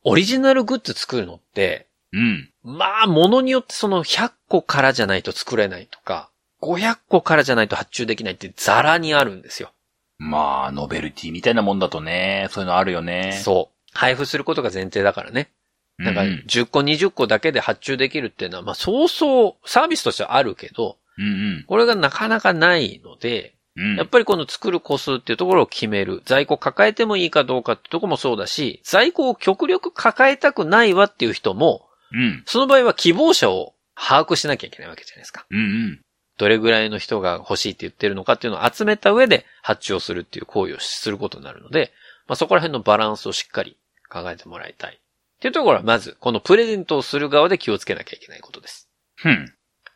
[0.03, 2.49] オリジナルグッズ作るのって、うん。
[2.63, 6.29] まあ、ものによってその100個からじゃないと作れないとか、
[6.61, 9.71] 500個からじゃないと発注できないってザラにあるんですよ。
[10.17, 13.39] まあ、ノベルティみたいなもんだとね、そういうのあるよね。
[13.43, 13.97] そう。
[13.97, 15.51] 配布することが前提だからね。
[15.99, 16.05] うん。
[16.05, 23.91] なんか、10個、20個だけで発注できるっていうのは、まあ、そうそう、サービスとしてはあるけど、うんこれがなかなかないので、うん。
[23.91, 23.95] うん。
[23.97, 26.21] やっぱりこの作る個数っていうところを決める。
[26.25, 32.43] 在庫抱えてもいいかどうかってとこもそうだし、在庫を極力抱えたくないわっていう人も、うん。
[32.45, 35.45] その場合は希望者を把握しなきゃいけないわけじゃないですか。
[35.49, 36.01] うんうん。
[36.37, 41.93] どれぐらいの人が欲しいって言ってるのかっていうのを集めた上で発注をするっていう行為をすることになるので、
[42.27, 43.77] まあ、そこら辺のバランスをしっかり
[44.09, 44.95] 考えてもらいたい。
[44.95, 48.89] っていうところはまず、このプレゼントをする側で気をつけなきゃいけないことです。
[49.23, 49.53] うん。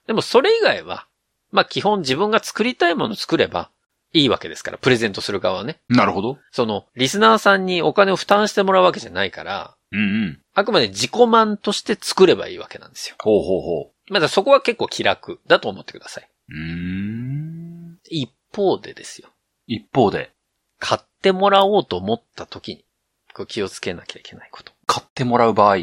[0.07, 1.07] でもそれ以外は、
[1.51, 3.69] まあ基本自分が作りたいものを作れば
[4.13, 5.79] いいわけですから、プレゼントする側はね。
[5.87, 6.37] なるほど。
[6.51, 10.39] その、リスナーさんにお金を負担してもらうわけじゃないから、うんうん。
[10.53, 13.15] あくまで自己満として作ればいいわけなんですよ。
[13.19, 16.28] ほうほうほまだそこは結構気楽だと思ってください。
[16.49, 16.53] う。
[16.53, 17.97] うーん。
[18.09, 19.29] 一方でですよ。
[19.67, 20.31] 一方で、
[20.79, 22.85] 買ってもらおうと思った時に、
[23.33, 24.71] こう気をつけなきゃいけないこと。
[24.87, 25.77] 買ってもらう場合。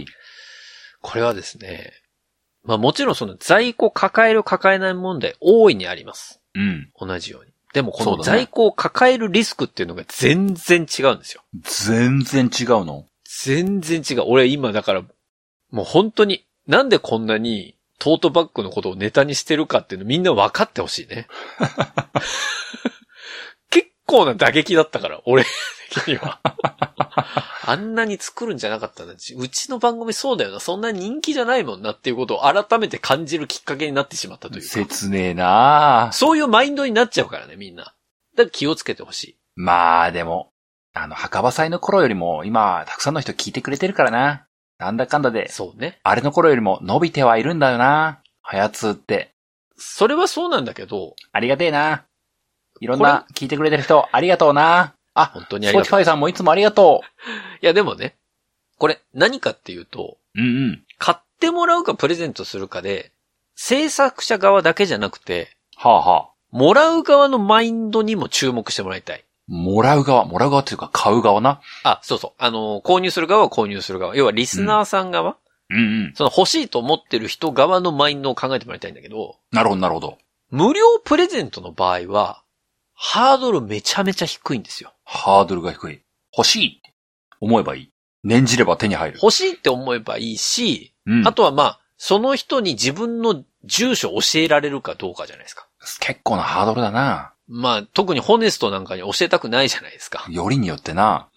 [1.00, 1.92] これはですね、
[2.64, 6.40] まあもちろんその在庫抱える抱えない問題大いにあります。
[6.54, 6.90] うん。
[6.98, 7.52] 同じように。
[7.72, 11.42] でもこの在庫を抱えるリスクっていうのが全然違うんですよ。
[11.62, 13.06] 全然違うの？
[13.44, 14.22] 全然違う。
[14.26, 15.02] 俺今だから、
[15.70, 21.28] もう本当に、なんでこんなにトートバッグのことをネタにしてるかっていうのみんな分かってほしいね。
[23.70, 25.44] 結構な打撃だったから、俺
[25.90, 26.40] 的には。
[27.68, 29.12] あんなに作るんじゃなかったな。
[29.12, 30.60] うちの番組そうだよな。
[30.60, 34.68] そんな人気じゃないもんなっていうことを改めて感じるきっかけになってしまったというか。
[34.68, 37.84] 切ねえなあそういうマインドになっちゃうからね、みんな。
[37.84, 37.94] だか
[38.44, 39.38] ら気をつけてほしい。
[39.56, 40.52] まあでも、
[40.92, 44.46] あの、墓場祭の頃よりも今、たくさんの人聞いてくれてるからな。
[44.78, 45.98] なんだかんだで、そうね。
[46.02, 48.20] あれの頃よりも伸びてはいるんだよな。
[48.42, 49.32] はやつって。
[49.76, 52.04] それはそうなんだけど、ありがてえな。
[52.80, 54.94] いろんな聞いてくれてる人、ありがとうな。
[55.14, 55.84] あ、本当にありがとう。
[55.86, 57.02] Spotify さんもいつもありがと
[57.62, 58.16] いやでもね、
[58.78, 60.40] これ何かっていうと、う。
[60.40, 60.82] うんうん。
[60.98, 63.12] 買ってもらうかプレゼントするかで、
[63.54, 66.28] 制作者側だけじゃなくて、はあはあ。
[66.50, 69.24] もらう側のマインドにも注目してもらいたい。
[69.48, 71.60] もらう側、もらう側っていうか買う側な？
[71.84, 72.32] あ、そうそう。
[72.38, 74.16] あの、購入する側は購入する側。
[74.16, 75.36] 要はリスナーさん側、
[75.70, 76.12] うんうん。
[76.14, 80.18] その欲しいと思ってる人側のマインドを考えてもらいたいんだけど、なるほど、なるほど。
[80.50, 82.42] 無料プレゼントの場合は、
[82.94, 84.92] ハードルめちゃめちゃ低いんですよ。
[85.04, 86.00] ハードルが低い。
[86.36, 86.94] 欲しいって
[87.40, 87.90] 思えばいい。
[88.24, 89.18] 念じれば手に入る。
[89.22, 91.28] 欲しいって思えばいいし、うん。
[91.28, 95.68] あとはまあ、その人に自分の住所を教えられるかどうかじゃないですか。
[96.00, 97.32] 結構なハードルだな。
[97.48, 100.26] まあ、特にホネストなんかに教えたくないじゃないですか。
[100.28, 101.28] よりによってな。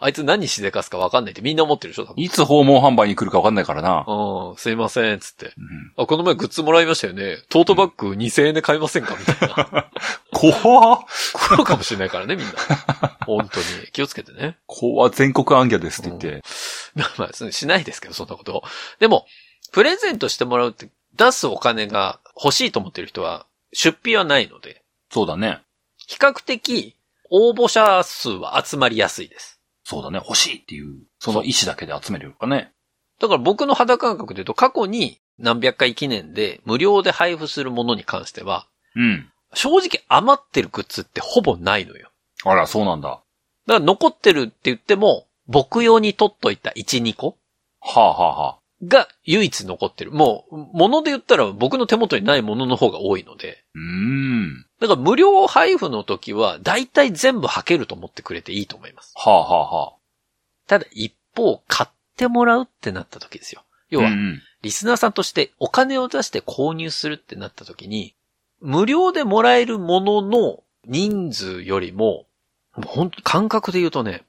[0.00, 2.14] あいつ何しでかすかわかんないってみんな思ってるでしょ。
[2.16, 4.04] いつ訪問販売に来るかわかんないからな。
[4.06, 5.46] うん、すいません、つって。
[5.46, 5.52] うん
[5.96, 7.38] あ、この前グッズもらいましたよね。
[7.48, 9.90] トートバッグ2000円で買いませんかみたいな。
[10.32, 11.00] 怖っ
[11.34, 12.52] 来るかもしれないからね、みんな。
[13.26, 13.66] 本当に。
[13.92, 14.56] 気をつけてね。
[14.66, 16.44] 怖っ全国暗記ですって言って。
[16.94, 18.62] まあまあ、そしないですけど、そんなことを。
[19.00, 19.26] でも、
[19.72, 25.60] プレゼントしてもらうって、出すお金が欲しいと思ってる人は、出費はないので、そうだね。
[25.96, 26.96] 比較的、
[27.30, 29.60] 応募者数は集まりやすいです。
[29.84, 30.20] そうだね。
[30.22, 32.72] 欲しいっていう、その意思だけで集めるかね。
[33.20, 39.30] だから僕の肌感覚で言うと、過去に何百回記念で無料で配布するものに関しては、うん。
[39.54, 42.10] 正直余ってるグッズってほぼないのよ。
[42.44, 43.08] あら、そうなんだ。
[43.08, 43.22] は
[43.66, 47.36] だから残ってるって言っても、僕用に取っといた1、2個
[47.80, 50.12] あ、はあはあ、が唯一残ってる。
[50.12, 53.64] もう、もので言ったら僕の手元にないものの方が多いので。
[53.74, 54.66] うーん。
[54.80, 59.12] だから無料配布の時は、大体全部履けると思ってくれていいと思います。
[59.16, 59.92] はあ、はあ、はあ。
[60.66, 63.62] ただ一方、買ってもらうってなった時ですよ。
[63.90, 68.14] 要はう、んリスナーさんとしてお金を出して購入するってなった時に、
[68.60, 72.26] 無料でもらえるものの人数よりも、
[72.76, 74.24] もう本当感覚で言うとね、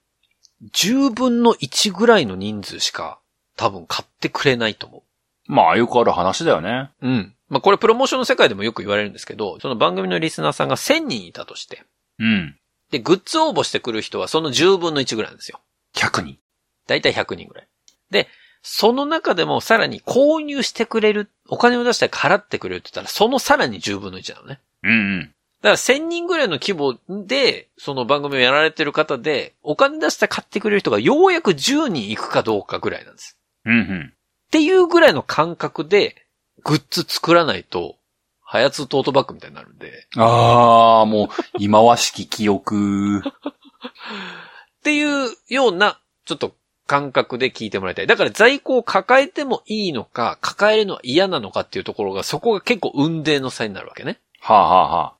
[0.73, 3.19] 10分の1ぐらいの人数しか
[3.55, 5.03] 多分買ってくれないと思
[5.47, 5.55] うん。
[5.55, 6.91] まあ、よくある話だよね。
[7.01, 7.07] う。
[7.07, 7.35] うん。
[7.49, 11.83] まあこれプロモーションの世界でもよく言われるんですけど、その番組のリスナーさんが1000人いたとして、
[12.19, 12.55] うん。
[12.91, 15.59] で、グッズ応募してくる人はその10分の1ぐらいなんですよ。
[15.95, 16.37] 100人。
[16.87, 17.67] だいたい100人ぐらい。
[18.09, 18.27] で、
[18.61, 24.59] その中でもさらに購入してくれる、お金を出して払ってくれるって言ったら、そのさらに10分の1なのね。
[24.83, 25.33] うんうん。
[25.61, 26.97] だから1000人ぐらいの規模
[27.27, 33.37] で、その番組をやられてる方で、お金出して買ってくれる人がようやく10人行くかどうかぐらいなんです。
[33.65, 34.13] うんうん。
[34.13, 36.25] っていうぐらいの感覚で、
[36.63, 37.95] グッズ作らないと、
[38.41, 41.27] ハヤツトートバッグみたいになるんで、ああ、もう、
[41.59, 43.19] 今はしき記憶。
[43.21, 46.55] っていうような、ちょっと
[46.87, 48.07] 感覚で聞いてもらいたい。
[48.07, 54.19] だから在庫を抱えてもいいのか、抱えるのは嫌なのかっていうところが、そこが結構運命の差になるわけね。
[54.39, 55.13] はあ、はあは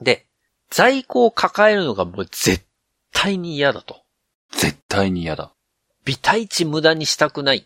[0.00, 0.26] あ、で、
[0.68, 2.64] 在庫を抱えるのがもう絶
[3.12, 4.02] 対に嫌だと。
[4.52, 5.52] 絶対に嫌だ。
[6.04, 7.64] 微体値無駄にしたくないっ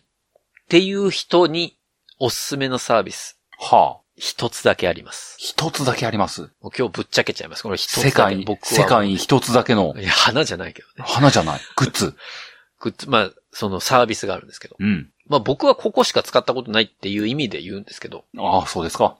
[0.69, 1.77] ていう人に
[2.19, 4.05] おすすめのサービス、はあ。
[4.17, 5.35] 一つだけあります。
[5.39, 6.41] 一つだけあります？
[6.61, 7.63] もう今日ぶっちゃけちゃいます。
[7.63, 8.67] これ一つだけ世界に、僕は。
[8.69, 11.03] 世界に一つだけのいや、花じゃないけどね。
[11.05, 11.59] 花じゃない。
[11.75, 12.15] グッズ。
[12.79, 14.77] グッズ、まあ、そのサービスがあるんですけど。
[14.79, 15.09] うん。
[15.27, 19.17] まあ僕はここしか使ったことないっていう意味で言うんですけど、ああ、そうですか。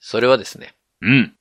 [0.00, 1.34] それはですね、うん。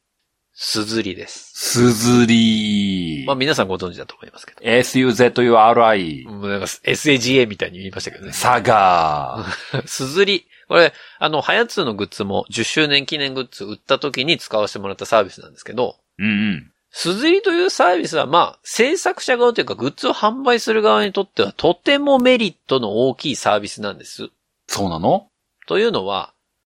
[0.53, 1.51] すずりです。
[1.55, 4.61] すずりまあ皆さんご存知だと思いますけど。
[4.61, 6.29] SUZURI。
[6.29, 8.33] もうなんか SAGA みたいに言いましたけどね。
[8.33, 9.87] サガー。
[9.87, 10.45] すずり。
[10.69, 16.71] これ、あの、はやつのグッズも10周年記念グッズ売った時に使わせてもらったサービスなんですけど、うんうん。
[16.91, 24.29] すずりというサービスは、まあ、制作者側というか、グッズを販売する側にとっては、とてもメリットの大きいサービスなんです。
[24.67, 25.27] そうなの？
[25.67, 26.33] というのは、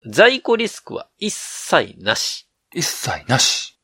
[0.06, 2.48] 在庫リスクは一切なし。
[2.72, 3.76] 一切なし。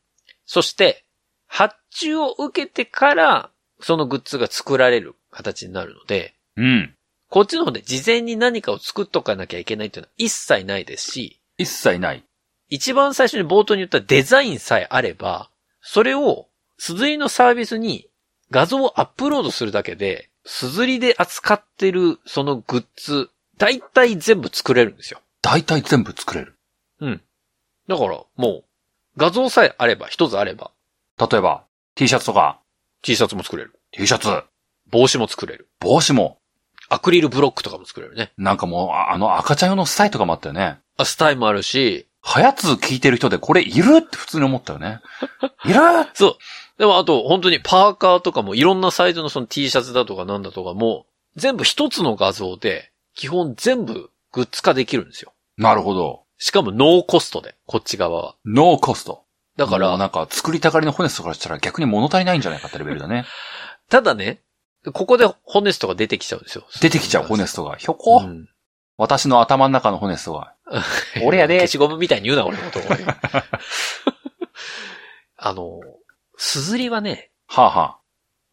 [0.47, 1.05] そして、
[1.49, 3.51] 発注を受けてから、
[3.81, 6.95] そのグッズが作られる形になるので、うん。
[7.29, 12.24] こっちの方で事前に何かを作っとかなきゃいけないっていうのは一切ないですし、一切ない。
[12.68, 15.51] 一番最初に冒頭に言ったデザインさえあれば、
[15.81, 16.49] それを、
[16.79, 18.09] すずりのサービスに
[18.51, 25.20] 画像をアップロードするだけで、すずりで扱ってるそのグッズ、大体全部作れるんですよ。
[25.43, 26.59] 大体全部作れる。
[27.01, 27.22] うん。
[27.89, 28.64] だから、もう、
[29.16, 30.70] 画像さえあれば、一つあれば、
[31.18, 31.64] 例えば、
[31.95, 32.61] T シャツとか、
[33.03, 33.79] T シャツも作れる。
[33.93, 34.29] T シャツ、
[34.91, 35.68] 帽子も作れる。
[35.81, 36.39] 帽子も、
[36.89, 38.32] アクリルブロックとかも作れるね。
[38.37, 40.78] なんかもう、ああの赤ちゃん用のスタイとかもあったよね。
[40.97, 45.01] あ、スタイもあるし、はやつ聞いてる人でこれいるって普通に思ったよね。
[45.64, 45.80] いる
[46.14, 46.37] そう。
[46.78, 51.07] でもあと、本当にパーカーとかもいろんなサイズのその T シャツだとかなんだとかも、
[51.37, 55.32] 全部一つの画像で、基本全部グッズ化できるんですよ。
[55.57, 56.24] なるほど。
[56.39, 58.34] しかもノーコストで、こっち側は。
[58.45, 59.22] ノーコスト。
[59.57, 63.24] だから、なんか作りたがりのホネストからしたら逆に物足りないんじゃないかってレベルだね。
[63.89, 64.43] ただね、
[64.93, 66.66] ここでホネストが出てきちゃうんですよ。
[66.80, 67.76] 出てきちゃうホネストが。
[67.76, 68.49] ひょこ、うん
[68.99, 70.55] 私の頭の中のホネストが。
[71.22, 72.80] 俺やで消しゴムみたいに言うな、俺のこと。
[75.37, 75.80] あの、
[76.39, 77.99] すずりはね、はあ、はあ、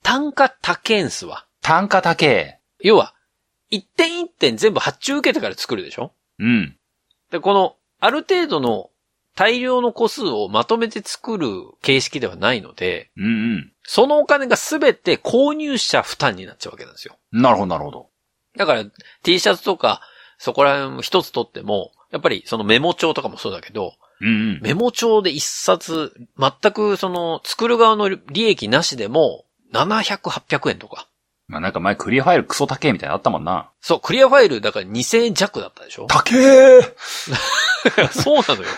[0.04, 1.48] 単価高んすわ。
[1.62, 2.60] 単価高え。
[2.82, 3.16] 要は、
[3.70, 6.12] 一点一点全部発注受けてから作るでしょ？
[6.40, 6.78] うん。
[7.32, 8.90] で、この、ある程度の
[9.36, 11.50] 大量の個数をまとめて作る
[11.82, 13.72] 形式ではないので、うんうん。
[13.84, 17.18] そのお金がすべて購入者負担になっちゃうわけなんですよ。
[17.32, 18.10] なるほど、なるほど。
[18.58, 18.86] だから
[19.24, 20.02] T シャツとか
[20.38, 24.60] そこら辺一つ取っても、やっぱりそのメモ帳とかもそうだけど、うんうん。
[24.62, 31.08] メモ帳で一冊、全くその、作る側の利益なしでも、700、800円とか。
[31.48, 33.70] まあなんか前クリアファイルクソ高えみたいなのあったもんな。
[33.82, 36.82] そう、クリアファイルだから2000円弱だったでしょ高え
[38.12, 38.70] そうなのよ。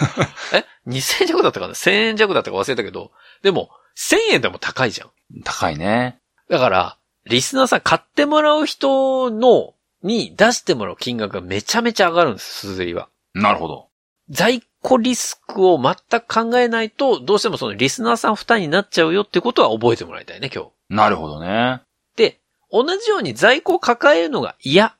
[0.53, 3.11] え ?2000 円弱だったかな ?1000 円弱だったか忘れたけど、
[3.43, 5.11] でも、1000円でも高いじゃん。
[5.43, 6.19] 高いね。
[6.49, 13.09] だから、リスナーさん買ってもらう人の、に出してもらう金額がめちゃめちゃ上がるんです、すずりは。
[13.33, 13.89] なるほど。
[14.29, 20.71] 在庫リスクを全く考えないと、どうしてもそのリスナーさん負担になっちゃうよってことは覚えてもらいたいね、今日。
[20.89, 21.81] なるほどね。
[22.15, 22.39] で、
[22.71, 24.95] 同じように在庫を抱えるのが嫌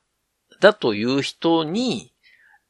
[0.60, 2.12] だという人に、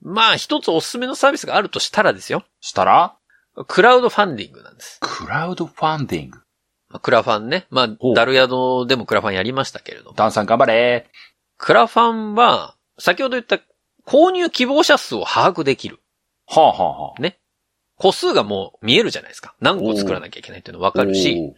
[0.07, 2.45] まあ一つおすすめのサービスがあるとしたらですよ。
[2.61, 3.17] したら、
[3.67, 5.01] クラウドファンディングなんです。
[5.01, 6.39] クラウドファンディング。
[6.89, 7.67] まあクラファンね。
[7.71, 10.17] まあダルヤドでもクラファンやりましたけれども。
[10.17, 11.11] ダンさん頑張れ
[11.59, 13.59] クラファンは、先ほど言った
[14.07, 15.99] 購入希望者数を把握できる。
[16.47, 17.23] はあはあはあ。
[17.99, 19.55] 個数がもう見えるじゃないですか。
[19.61, 21.53] 何個作らなきゃいけないっていうのわかるし、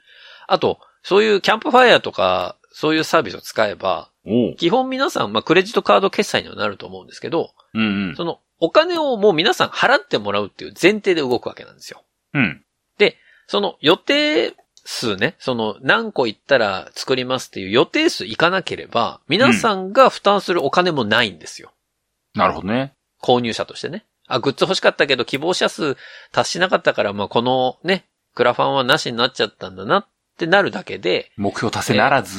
[0.46, 4.10] あと、そういうキャンプファイヤーとか、そういうサービスを使えば、
[4.58, 8.16] 基本皆さん、まあ、クレジットカード決済にはなると思うんですけど、うんうん。
[8.16, 12.02] その、お金をもう皆さん払ってもらうっていう前提で動くわけなんですよ。
[12.34, 12.62] うん。
[13.48, 14.54] その予定
[14.84, 21.72] 数ね、その何個行ったら作りますっていう予定数いかなければ、皆さんが負担するお金もないんですよ。
[22.34, 22.94] なるほどね。
[23.20, 24.04] 購入者としてね。
[24.26, 25.96] あ、グッズ欲しかったけど希望者数
[26.30, 30.06] 達しなかったから、まあ、このね、クラファンはなしになっちゃったんだなっ
[30.38, 32.38] てなるだけで、目標達成ならず。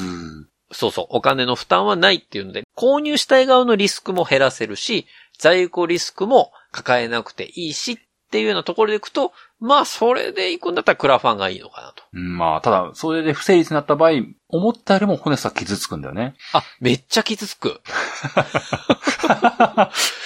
[0.71, 7.97] そうそう、お金の負担はないっていうので、購入したい側のリスクも減らせるし、在庫リスクも抱えなくていいしっ
[8.31, 12.03] ていうようなところでいくと、まあ、それで行くんだったらクラファンがいいのかなと。
[12.13, 14.11] うんまあ、ただ、それで不成立になった場合、
[14.47, 16.35] 思ったよりもホネスは傷つくんだよね。
[16.53, 17.81] あ、めっちゃ傷つく。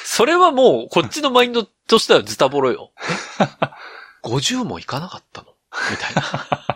[0.03, 2.91] それはもう、こっちのマインドとしてはズタボロよ。
[3.39, 5.47] え ?50 もいかなかったの？
[5.89, 6.72] みたいな。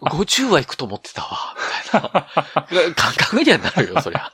[0.00, 1.54] 50は行くと思ってたわ。
[1.84, 2.94] みたいな。
[2.94, 4.30] 感覚にはなるよ、そりゃ。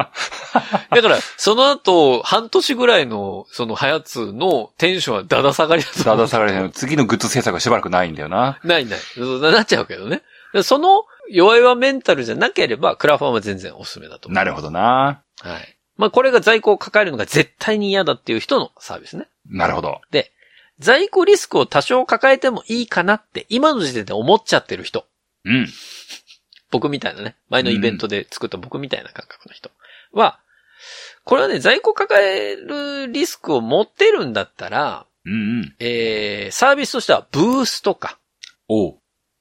[0.90, 6.16] だから、その後、半年ぐらいの、その、ハヤツのテンションはだだ下がりだと思う。
[6.16, 8.58] だだ下がりない次のグッズ制作がしばらくないんだよな。
[8.64, 9.00] ないない。
[9.52, 10.22] なっちゃうけどね。
[10.62, 14.36] その弱々メンタルじゃなければ、クラファンは全然おすすめだと思う。
[14.36, 15.22] なるほどな。
[15.40, 15.76] はい。
[15.96, 19.26] まあ、これが在庫を抱えるのが絶対に嫌だっていう人のサービスね。
[19.48, 20.00] なるほど。
[20.78, 25.06] 在庫リスクを多少抱えてもいいかなって、今の時点で思っちゃってる人。
[25.44, 25.68] うん。
[26.70, 27.36] 僕みたいなね。
[27.48, 29.70] 前のイベントで作った僕みたいな感覚の人
[30.12, 30.40] は、
[31.24, 35.74] これはね、在庫抱えるリスクを持ってるんだったら、うんうん。
[35.78, 38.18] えー、サービスとしてはブースとか、
[38.68, 38.98] おう。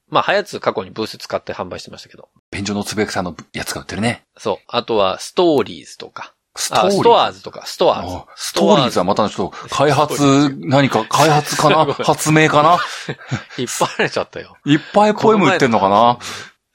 [0.08, 4.24] まあ、はやつ過去にブース使って販売してましたけど、便所のつぶやくさんのやつが売ってるね。
[4.36, 4.56] そう。
[4.68, 8.26] あとは、ストーリーズとか、スあ、ストアーズとか、ストアーズあ。
[8.36, 11.84] ストーリーズはまたちょっと、開発、何か、開発かな？
[12.04, 12.78] 発明かな？
[13.58, 14.56] 引っ張られちゃったよ。
[14.64, 16.18] いっぱいポエム売ってんのかな？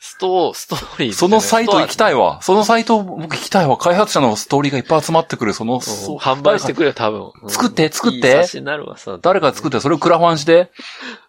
[0.01, 2.13] スト、ストーリーズ、そのサイト行きたい。
[2.13, 2.41] いわ。
[2.41, 3.77] そのサイト僕行きたいわ。
[3.77, 7.32] 開発者のストーリーがいっぱい集まってくる、その、そう販売してくれよ、多分。
[7.41, 9.17] うん作って作っていいになるわさ。
[9.21, 10.71] 誰か作ってそれをクラファンして。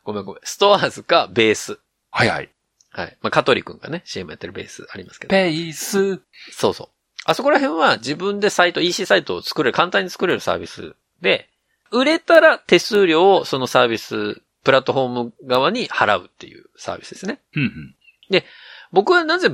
[0.04, 0.40] ごめんごめん。
[0.44, 1.78] ストアーズかベース。
[2.10, 2.50] はいはい。
[2.92, 3.16] はい。
[3.22, 5.30] まあ、カトリ君がね、CM やってるベースありますけど。
[5.30, 6.20] ペース。
[6.52, 6.88] そうそう。
[7.30, 11.48] あそこら辺は自分でサイト、EC サイトを作れる、簡単に作れるサービスで、
[11.92, 17.40] 売れたら手数料をそのサービス、プラットフォーム側に払うっていうサービスですね。
[17.54, 18.42] うんうん。
[18.92, 19.48] 僕はなぜ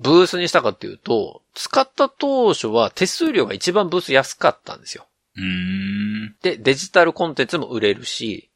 [0.00, 5.06] ブースにしたかっていうと、使った当初は手数料が一番ブース安かったんですよ。
[6.42, 8.50] で、デジタルコンテンツも売れるし。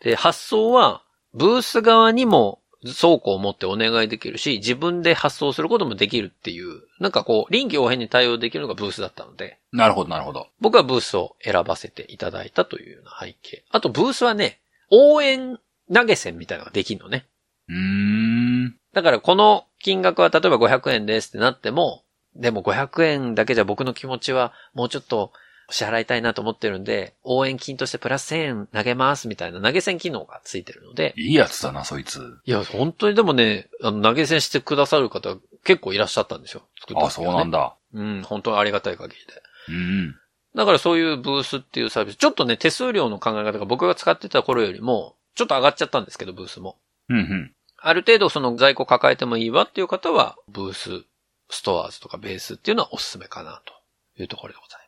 [0.00, 1.02] で、発送は、
[1.34, 2.60] ブース側にも
[2.94, 10.48] 倉庫を持ってお願いできるし、自分で発送することもできるっていう、なんかこう、臨機応変に対応できるのがブースだったので、なるほど、なるほど。
[10.60, 13.64] 僕はブースを選ばせていただいたというような背景。
[13.70, 14.58] あと、ブースはね、
[14.90, 15.58] 応援
[15.92, 17.26] 投げ銭みたいなのができるのね。
[17.68, 18.76] うーん。
[18.92, 22.02] だから、この金額は例えば500円ですってなっても、
[22.34, 25.32] でも500円だけじゃ僕の気持ちはもうちょっと
[25.68, 32.38] 支払いたいなと思ってるんで、応援金としてプラス1000円投げますみたいな投げ銭機能がついてるので、いいやつだな、そいつ。
[32.44, 36.62] いや、本当にでもね、あの、投げ銭してくださる方結構いらっしゃったんですよ。
[36.80, 37.58] 作ったあ、そうなんだ。
[37.58, 37.76] だ。
[37.94, 39.42] うん、本当にありがたい限りで。
[39.68, 40.14] うん。
[40.54, 46.78] だからそういうブースっていうサービス、ちょっとね、手数料の考え方が僕が使ってた頃よりも、ちょっと上がっちゃったんですけど、ブースも。
[47.08, 47.52] うんうん。
[47.78, 51.04] ある程度その在庫抱えてもいいわっていう方は、ブース、
[51.50, 53.74] ストアーズとかベースっていうのはおすすめかなと
[54.20, 54.85] いうところでございます。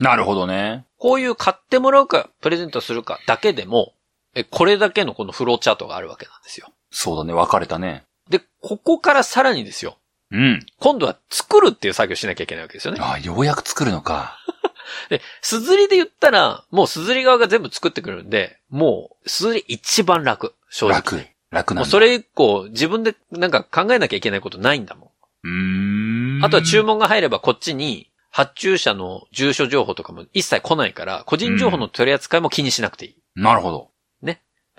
[0.00, 0.86] なるほどね。
[0.98, 3.92] こういう買ってもらうか、プレゼントするかだけでも、
[4.34, 6.68] え、これだけのこのフローチャートがあるわけなんですよ。
[6.90, 8.04] そうだね、分かれたね。
[8.28, 9.98] で、ここからさらにですよ。
[10.32, 10.66] うん。
[10.78, 13.00] 今度は作るっていう作業しなきゃいけないわけですよね。
[13.02, 14.38] あ、ようやく作るのか。
[15.10, 20.54] で、すずりで言ったら、もうすずり側が全部作ってくるんで、もう、すずり一番楽。
[20.70, 20.96] 正直。
[20.96, 21.26] 楽。
[21.50, 21.86] 楽なんだ。
[21.86, 25.12] もうそれ以降、自分でなんか考えなきゃいけないことないんだも
[25.44, 26.38] ん。
[26.40, 26.44] ん。
[26.44, 33.16] あとは注文が入ればこっちに、発注者の住所情報とかも一切来ないから、個人情報の取り扱いも気にしなくていい。
[33.36, 33.90] なるほど。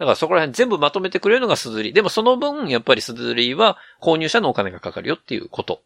[0.02, 1.93] だからそこら辺全部まとめてくれるのがすずり。
[1.93, 5.84] でもその分、やっぱりすずりは購入者のお金がかかるよっていうこと。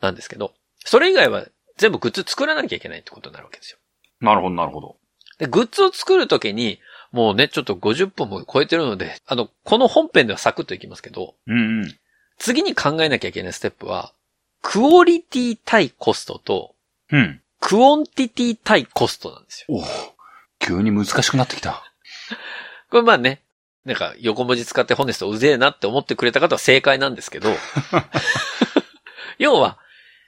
[0.00, 0.52] なんですけど、
[0.84, 3.78] それ以外は全部グッズ作らなきゃいけないってことになるわけですよ。
[4.20, 4.96] なるほど、なるほど。
[5.38, 6.80] で、グッズを作るときに、
[7.12, 11.98] もうね、ちょっと50分も超えてるので、あの、この本編ではサクッといきますけど、うんうん。
[12.38, 14.12] 次に考えなきゃいけないステップは、
[14.62, 16.74] クオリティ対コストと、
[17.12, 17.40] うん。
[17.60, 19.76] quantity 対コストなんですよ。
[19.76, 19.84] お
[20.58, 21.82] 急に難しくなってきた。
[22.90, 23.42] これまあね、
[23.84, 27.50] なんか横文字使ってホネストうぜえなって思ってくれた方は正解なんですけど、
[29.38, 29.78] 要は、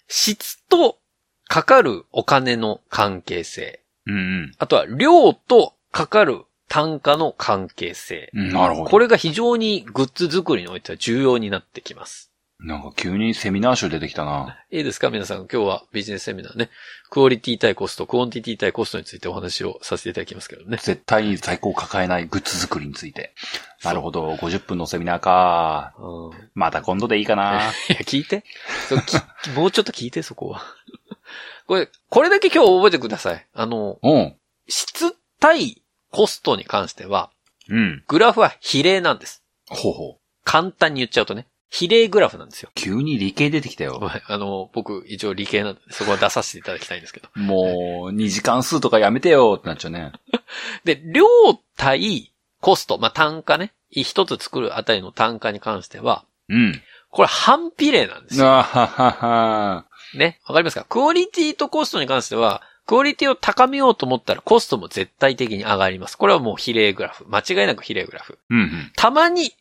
[0.09, 0.99] 質と
[1.47, 8.31] かかるお金の関係性、うんあとは量とかかる単価の関係性。
[8.33, 8.53] うん。
[8.53, 8.91] なるほど。
[8.91, 12.30] これが非常にグッズ作りにおいては重要になってきます。
[12.63, 14.59] なんか急にセミナー臭出てきたな。
[14.71, 15.09] いいですか？
[15.11, 16.69] 皆さん、今日はビジネスセミナーね、
[17.09, 20.77] クオリティ対コスト、 quantity 対コストについてお話をさせていただきますけどね。
[20.83, 23.33] 絶対に在庫を抱えないグッズ作りについて。
[23.83, 24.35] なるほど。
[24.35, 25.95] 50分のセミナーか。
[25.99, 27.71] うんまた今度でいいかな。
[27.89, 28.45] いや、聞いて。
[28.89, 29.17] そうき
[29.57, 30.63] もうちょっと聞いて、そこは。
[31.67, 33.47] これ、これだけ今日覚えてください。
[33.55, 34.37] あの、うん。
[34.69, 35.81] 質対
[36.11, 37.31] コストに関しては、
[37.71, 38.05] うん。
[38.07, 39.43] グラフは比例なんです。
[39.71, 40.17] ほうほう。
[40.45, 41.47] 簡単に言っちゃうとね。
[41.71, 42.71] 比例グラフなんですよ。
[42.75, 43.95] 急に理系出てきたよ。
[44.01, 47.29] はいあの、僕、一応理系なんで、そこは出させていただきたいんですけど。
[47.37, 50.13] もう、2時間数とかやめてよってなっちゃうね。
[50.85, 51.25] で、量
[51.77, 53.73] 対コスト、まあ、単価ね。
[53.93, 56.83] 一つ作るあたりの単価に関しては、うん。
[57.11, 58.47] これ反比例なんですよ。
[58.49, 59.85] あははは。
[60.15, 60.41] ね。
[60.47, 60.85] わかりますか？
[60.89, 66.17] クオリティとコストに関しては、クオリティを高めようと思ったらコストも絶対的に上がります。
[66.19, 67.25] これはもう比例グラフ。
[67.29, 68.39] 間違いなく比例グラフ。
[68.51, 69.53] うんたまに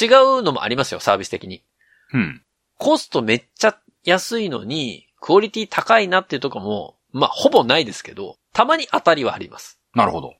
[0.00, 0.06] 違
[0.38, 1.62] うのもありますよ、サービス的に。
[2.12, 2.20] うん。
[2.20, 2.42] うん。
[2.78, 9.80] コストめっちゃ安いのに、クオリティ高いなっていうとこも、まあ、ほぼないですけど、たまに当たりはあります。
[9.94, 10.34] なるほど。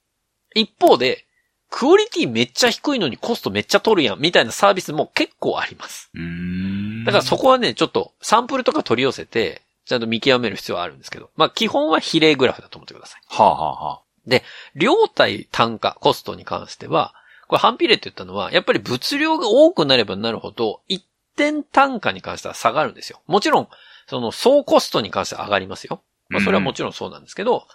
[0.55, 1.27] 一方で、
[1.71, 6.11] クオリティめっちゃ低いのにコストめっちゃ取るやん、みたいなサービスも結構あります。
[6.15, 7.05] うーん。
[7.05, 13.21] だからそこはね、ちょっとサンプルとか取り寄せて、ちゃんと見極める必要はあるんですけど、まあ基本は比例グラフだと思ってください。
[13.29, 14.43] はあ、はあはあ、
[14.75, 17.15] 量対単価、コストに関しては、
[17.49, 21.05] これ反比例って言ったのは、やっぱり物量が多くなればなるほど、一
[21.37, 23.21] 点単価に関しては下がるんですよ。
[23.27, 23.69] もちろん、
[24.07, 26.03] その総コストに関しては上がりますよ。
[26.29, 27.67] まあそれはもちろんそうなんですけど、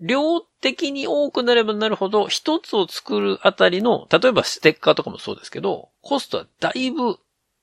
[0.00, 7.18] 量的に多くなればなるほど、一つを作るあたりの、例えばステッカーとかもそうですけど、コストはだいぶ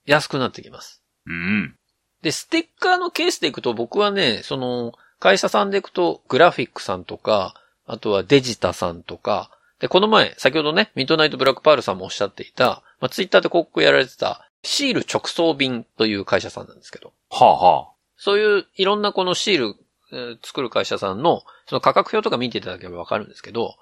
[0.05, 1.03] 安くなってきます。
[1.25, 1.75] うん。
[2.21, 7.55] で、ステッカーのケースでいくと僕はね、その、会社さんでいくと、グラフィックさんとか、
[7.85, 17.87] あとはデジタさんとか、で、この前、先ほどね、ミッドナイトブラックパールさんもおっしゃっていた、まあ、ツイッターで広告やられてた、シール直送便という会社さんなんですけど、はあ、はあ。
[18.17, 19.75] そういういろんなこのシール、
[20.11, 23.75] えー作る会社さんの、その価格表とか見ていただければわかるんですけど、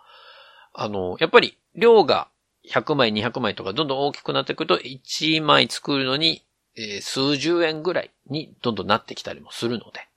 [0.73, 2.27] あの、やっぱり量が
[2.69, 6.43] 100枚、200枚とかどんどん大きくなってくると、1枚作るのに、
[6.75, 10.07] えー数十円ぐらいにどんどんなってきたりもするので。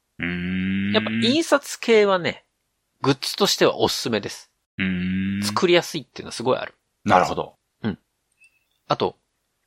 [0.92, 2.44] やっぱ印刷系はね、
[3.00, 4.49] グッズとしてはおすすめです。
[5.44, 6.74] 作りやすいっていうのはすごいある。
[7.04, 7.54] なるほど。
[8.90, 9.14] あと、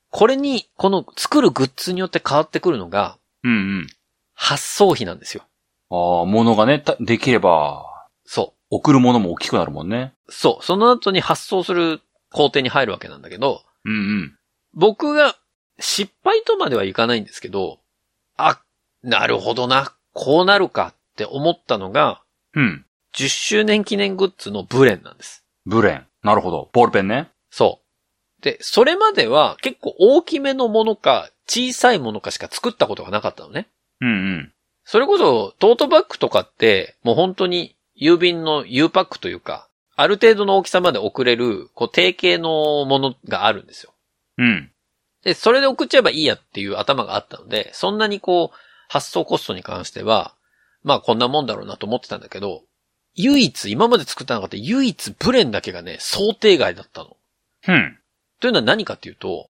[0.10, 3.88] これに、この作るグッズによって変わってくるのが、うんうん。
[4.36, 5.44] 発送費なんですよ。
[5.90, 7.86] ああ、物がね、たできれば、
[8.26, 10.14] そ送るものも大きくなるもんね。
[10.28, 10.32] う。
[10.32, 10.64] そう。
[10.66, 12.02] その後に発送する
[12.32, 14.38] 工程に入るわけなんだけど、うんうん。
[14.74, 15.38] 僕が
[15.80, 17.80] 失敗とまではいかないんですけど、
[18.36, 18.60] あ、
[19.04, 19.94] なるほどな。
[20.12, 22.22] こうなるかって思ったのが、
[22.56, 22.86] うん。
[23.16, 25.44] 10周年記念グッズのブレンなんです。
[25.66, 26.08] ブレン。
[26.24, 26.70] なるほど。
[26.74, 27.30] ボールペンね。
[27.50, 27.82] そ
[28.40, 28.42] う。
[28.42, 33.68] で、それまでは結構大きめのものか小さいものかしか作ったことがなかったのね。
[34.02, 34.54] うんうん。
[34.86, 43.94] それこそトートバッグとかってもう本当に郵便の U パックというか、ある程度の大きさまで送れる、こう定型のものがあるんですよ。
[44.38, 44.72] うん。
[45.24, 48.58] で、それで送っちゃえばいいやっていう頭があったので、そんなにこう、
[48.90, 50.36] 発送コストに関しては、
[50.84, 52.64] まあこんなもんだろうなと思ってたんだけど、
[53.16, 57.18] 唯一、今まで作った中で唯一ブレンだけがね、想定外だったの。
[57.68, 58.00] うん。
[58.40, 59.50] というのは何かっていうと、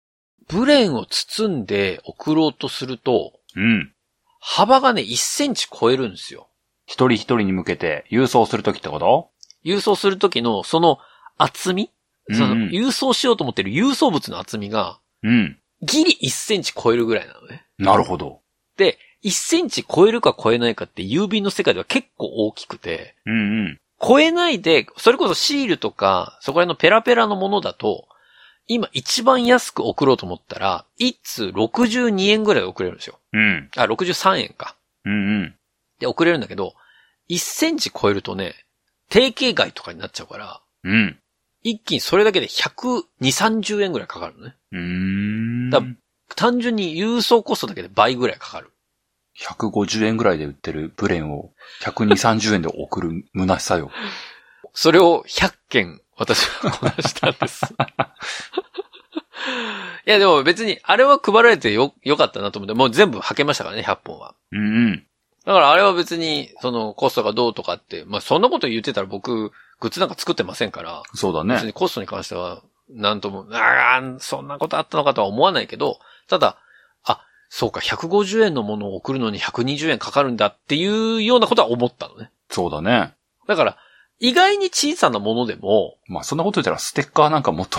[0.48, 3.92] ブレンを包んで送ろうとすると、うん。
[4.40, 6.48] 幅がね、1センチ超えるんですよ。
[6.86, 9.30] 一人一人に向けて郵送するときってこと？
[9.64, 10.98] 郵送するときの、その
[11.36, 11.90] 厚み、
[12.30, 15.58] その郵送しようと思ってる郵送物の厚みが、うん。
[15.82, 17.66] ギリ1センチ超えるぐらいなのね。
[17.78, 18.40] なるほど。
[19.24, 23.80] 1センチ超えるか超えないかって郵便の世界では結構大きくて、うんうん。
[24.00, 28.06] 超えないで、それこそシールとか、そこら辺のペラペラのものだと、
[28.68, 33.18] 今一番安く送ろうと思ったら、1通62円ぐらいで送れるんですよ。
[33.32, 33.70] うん。
[33.76, 34.76] あ、63円か。
[35.04, 35.54] うんうん。
[35.98, 36.74] で、送れるんだけど、
[37.28, 38.54] 1センチ超えるとね、
[39.08, 41.18] 定型外とかになっちゃうから、うん。
[41.62, 44.54] 一気にそれだけで120、30円ぐらいかかるのね。
[44.72, 45.70] うーん。
[45.70, 45.82] だ
[46.36, 48.70] 単純に郵送コストだけで倍ぐらいかかる。
[49.40, 53.90] 150円ぐらいで売ってるブレンを120、30円で送る虚しさよ。
[54.74, 57.64] それを100件私はこなしたんです。
[60.06, 64.34] いやでも別にあれは配られてよ、よかったなと思って、もう全部履けましたからね、100本は。
[64.50, 65.06] うんうん。
[65.44, 71.54] だからあれは別に、そのコストがどうとかって、まあそんなこと言ってたら僕、グッズなんか作ってませんから、そうだね。
[71.54, 76.58] 別にコストに関しては、なんとも、ああ、そんなことあったのかとは思わないけど、ただ、あ、
[77.48, 82.30] そうか、150円のものを送るのに120円かかるんだっていうようなことは思ったのね。
[82.50, 83.14] そうだね。
[83.46, 83.76] だから、
[84.20, 87.78] 意外に小さなものでも、まあそんなこと言ったらステッカーなんかもっと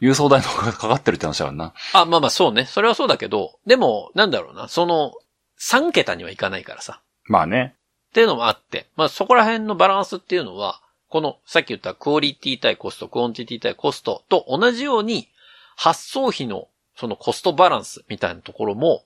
[0.00, 1.74] 郵送代の方がかかってるって話だな。
[1.92, 2.64] あ、まあまあそうね。
[2.64, 5.12] それはそうだけど、でも、なんだろうな、その、
[5.60, 7.00] 3桁にはいかないからさ。
[7.26, 7.74] まあね。
[8.10, 15.28] っていうのもあって、まあそこら辺のバランスっていうのは、この、さっき言ったクオリティ対コスト、 quantity 対コストと同じように、
[15.76, 19.04] 発送費のそのコストバランスみたいなところも、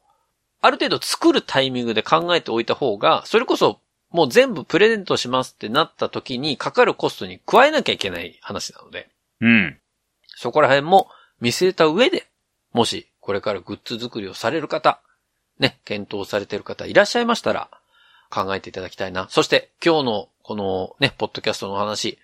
[0.60, 3.80] ある程度作るタイミングで考えておいた方が、それこそ
[4.10, 9.08] もう全部プレゼントしますってなった時にかかるコストに加えなきゃいけない話なので、
[9.40, 9.78] うん。
[10.36, 11.08] そこら辺も
[11.40, 12.26] 見据えた上で、
[12.72, 15.00] もしこれからグッズ作りをされる方、
[15.58, 17.68] ね、検討されている方いらっしゃいましたら、
[18.30, 19.26] 考えていただきたいな。
[19.30, 22.18] そして今日のこのね、ポッドキャストのお話、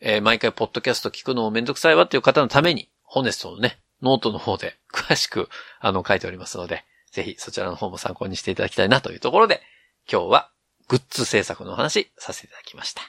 [0.00, 5.48] えー毎回ポッドキャスト聞くのをめんどくさいわっていう方のために、ホネストのね、ノートの方で 詳しく、
[5.80, 9.62] あの、書いておりますので、ぜひそちらの方も参考にしていただきたいなというところで、
[10.10, 10.50] 今日は
[10.88, 13.02] グッズ制作のお話させていただきました。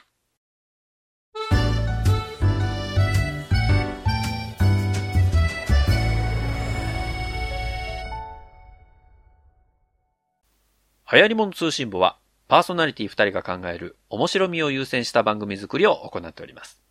[11.12, 12.18] 流行り物通信簿は、
[12.48, 16.82] パーソナリティ2人が考える面白みを優先した番組作りを行っております。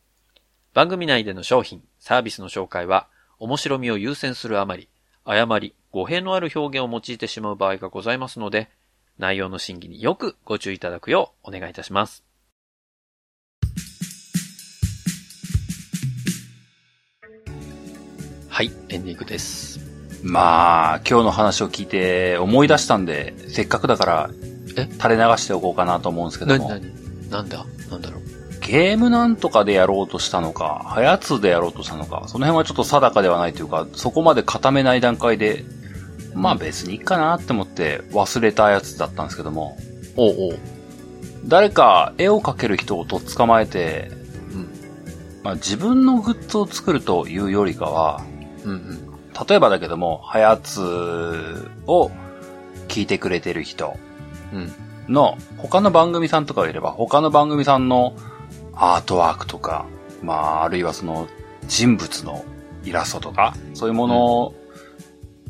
[0.73, 3.07] 番組内での商品、サービスの紹介は、
[3.39, 4.89] 面白みを優先するあまり、
[5.25, 8.69] 誤り、語弊のある表現を用いてしまう場合がございますので、
[9.17, 12.23] 内容の審議によくご注意いただくようお願いいたします。
[18.49, 19.79] はい、エンディングです。
[20.23, 24.29] まあ、今日の話を聞いて思い出したんで、せっかくだから、
[24.77, 24.85] え？
[24.91, 26.69] 垂れ流しておこうかなと思うんですけども。
[26.69, 27.65] なになになんだ？
[27.91, 28.22] なんだろう？
[28.65, 35.65] ゲームなんとかでやろうとしたのか、はやつでやろうとしたのか、その辺はちょっと定かではないというか、そこまで固めない段階で、
[36.33, 39.77] まあ別にいいかなって思って忘れたやつだったんですけども、
[40.15, 40.59] おうおう。
[41.45, 44.11] 誰か絵を描ける人をとっ捕まえて、
[44.53, 44.69] うん。
[45.43, 48.23] まあ自分のグッズを作るというよりかは、
[48.63, 49.13] うんうん。
[49.47, 52.11] 例えばだけども、はやつを
[52.87, 53.97] 聞いてくれてる人
[54.53, 54.71] うん。
[55.09, 58.15] の他の番組さんとかがいれば、他の番組さんの
[58.75, 59.85] アートワークとか、
[60.21, 61.27] まあ、あるいはその
[61.67, 62.45] 人物の
[62.83, 64.55] イラストとか、そういうものを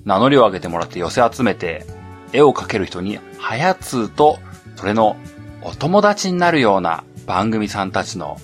[0.05, 1.85] 名乗りを上げてもらって寄せ集めて、
[2.33, 4.39] 絵を描ける人に、はやつと、
[4.75, 5.15] それの
[5.61, 8.37] お友達になるような番組さんたちの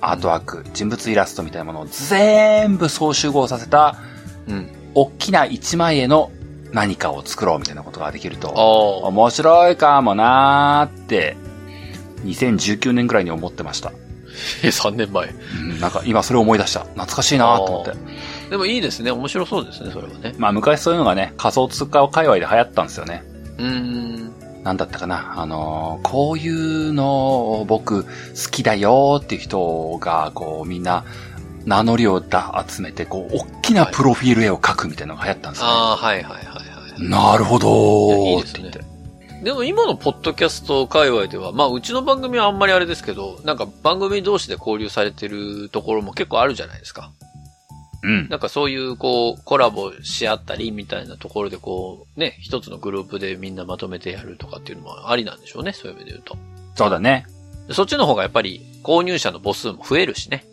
[0.00, 3.96] アートワーク、人物イラストみたいなものを全部総集合させた、
[4.48, 4.70] うん。
[4.94, 6.30] 大きな一枚絵の
[6.72, 8.48] 何かを作ろうみたいなことができると。
[8.48, 11.36] 面白いかもなーって、
[12.24, 13.92] 2019年くらいに思ってました。
[14.62, 15.28] え、3年前。
[15.28, 16.80] うん、なんか今それを思い出した。
[16.80, 17.92] 懐かしいなーと思って。
[18.50, 19.10] でもいいですね。
[19.10, 20.34] 面白そうですね、それはね。
[20.38, 23.22] まあ昔そういうのがね、仮想通貨界隈で流行ったんですよね。
[23.58, 24.32] うーん。
[24.62, 25.34] なんだったかな。
[25.36, 28.10] あのーこういうのを僕好
[28.50, 31.04] きだよーっていう人が、こうみんな
[31.64, 35.72] 名乗りをだ集めて、こう、大きなプロフィール絵を描くみたいなのが流行ったんですよ、ね。
[35.72, 36.62] ああ、はいはいはいは
[36.98, 37.08] い。
[37.08, 38.78] なるほどーって言って。
[38.78, 38.91] で
[39.50, 47.10] も今のポッドキャスト界隈では、まあうちの番組はあんまりあれですけど、なんか番組同士で交流されてるところも結構あるじゃないですか。
[48.04, 48.28] うん。
[48.28, 56.36] なんかそういうこうコラボし合ったりみたいなところでこうね、一つのグループでみんなまとめてやるとかっていうのもありなんでしょうね、そういう意味で言うと。
[56.76, 57.26] そうだね。
[57.66, 60.44] でそっちの方がやっぱり購入者の母数も増えるしね。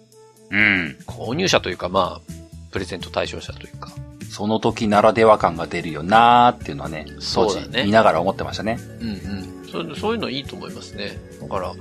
[0.52, 0.98] うん。
[1.06, 2.32] 購入者というかまあ、
[2.72, 3.92] プレゼント対象者というか。
[4.30, 8.80] その時ならでは感が出るよなーっていうのはね、当時そうだね見ながら思ってましたね。
[9.02, 9.68] うんうん。
[9.72, 11.18] そうそういうのいいと思いますね。
[11.42, 11.74] だから、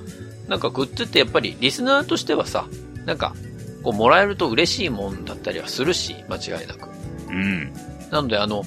[0.48, 2.66] なんかグッズってやっぱりリスナーとしてはさ、
[3.04, 3.34] なんか、
[3.82, 6.88] こうもらえると嬉しいもんだったりはするし、間違いなく。
[7.28, 7.72] うん。
[8.10, 8.64] なのであの、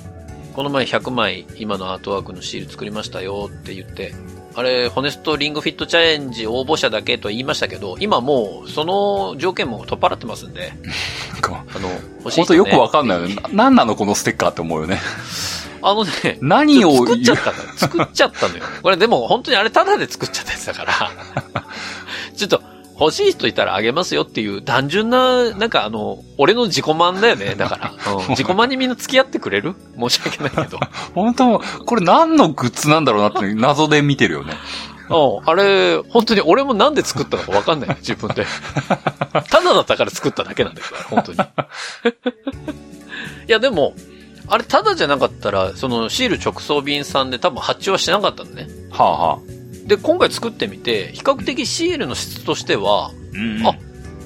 [0.53, 4.13] この前100枚今のアートワークのシール作りましたよって言って、
[4.54, 10.74] あれ、ホネストリングフィットチャレンジ応募者だけと言いましたけど、今もうその条件も取っ払ってますんで、
[11.34, 11.89] なんか、あの、
[12.20, 13.36] 欲しい人、ね、ほんとよくわかんないよね。
[13.36, 14.99] ななんなのこのステッカーって思うよね。
[15.84, 17.64] あのね、何を作っちゃったのよ。
[17.76, 18.64] 作っちゃったのよ。
[18.84, 21.12] これでも本当にあれタダで作っちゃったやつだから、
[22.36, 22.62] ちょっと
[23.02, 27.56] 欲しい人いたらあげますよっていう単純な、なんかあの、俺の自己満だよね。
[27.60, 29.76] だから、うん自己満にみんな付き合ってくれる？
[29.99, 30.80] 申し訳ないけど。
[31.16, 34.54] 本当これ何のグッズなんだろうなって謎で見てるよね。
[35.10, 38.45] うんあれ、本当に俺もなんで作ったのかわかんないよ、自分で。
[39.49, 41.38] ただだったから作っただけなんだけど、本当に。
[43.47, 43.93] いや、でも、
[44.47, 48.68] あれただじゃなかったら、そのシール直送便さんで多分発注はしてなかったのね。
[48.89, 49.61] はあはあ。
[49.91, 53.75] で、今回作ってみて、比較的シールの質としては、うんあ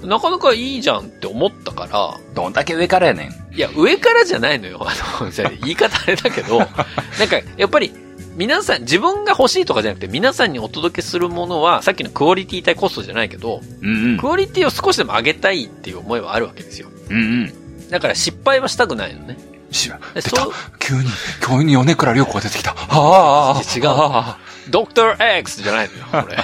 [0.05, 3.55] なかなかいいじゃんって思ったから、どんだけ上からやねん。
[3.55, 4.86] いや、上からじゃないのよ。
[4.88, 4.93] あ
[5.24, 7.91] の、言い方あれだけど、 なんか、やっぱり、
[8.36, 16.89] 皆さん、自分が欲しいとかじゃなくて、皆さんにお届けするものは、さっきのクオリティ対コストじゃないけど、うんクオリティを少しでも上げたいっていう思いはあるわけですよ。
[17.09, 17.16] うん。
[17.16, 17.89] うんうん。
[17.89, 19.39] だから失敗はしたくないのね。
[19.72, 20.51] しそう。
[20.80, 21.09] 急に、
[21.43, 22.76] 急に米倉涼子が出てきた。
[22.78, 23.61] ああ。
[23.76, 24.38] 違うあ
[24.70, 26.38] ドクター X じゃないのよ、これ。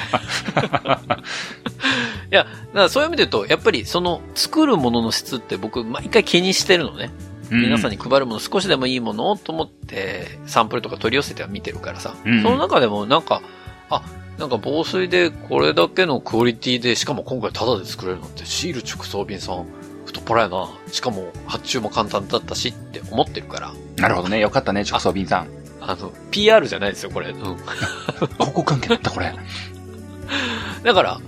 [2.31, 7.11] いや、だからそういう意味で言うと、やっぱりその作るものの質って僕毎回気にしてるのね。
[7.51, 7.97] あ皆さんに。
[7.97, 12.15] に配るもの少しでもいいものをと思って、サンプルとか取り寄せては見てるからさ。
[12.25, 13.41] うんその中でもなんか、
[13.89, 14.01] あ、
[14.37, 19.65] なんか防水でこれだけのクオリティで、しかも今回タダで作れるのってシール直送便さん、
[20.05, 20.69] 太っ腹やな。
[20.91, 23.73] しかも発注も簡単だったしって思ってるから。
[23.97, 24.39] なるほどね。
[24.39, 25.60] よかったね、直送便さん。
[25.81, 27.29] あの、PR じゃないですよ、これ。
[27.29, 27.35] うん。
[27.35, 29.33] 広告関係だった、これ。
[30.83, 31.19] だから、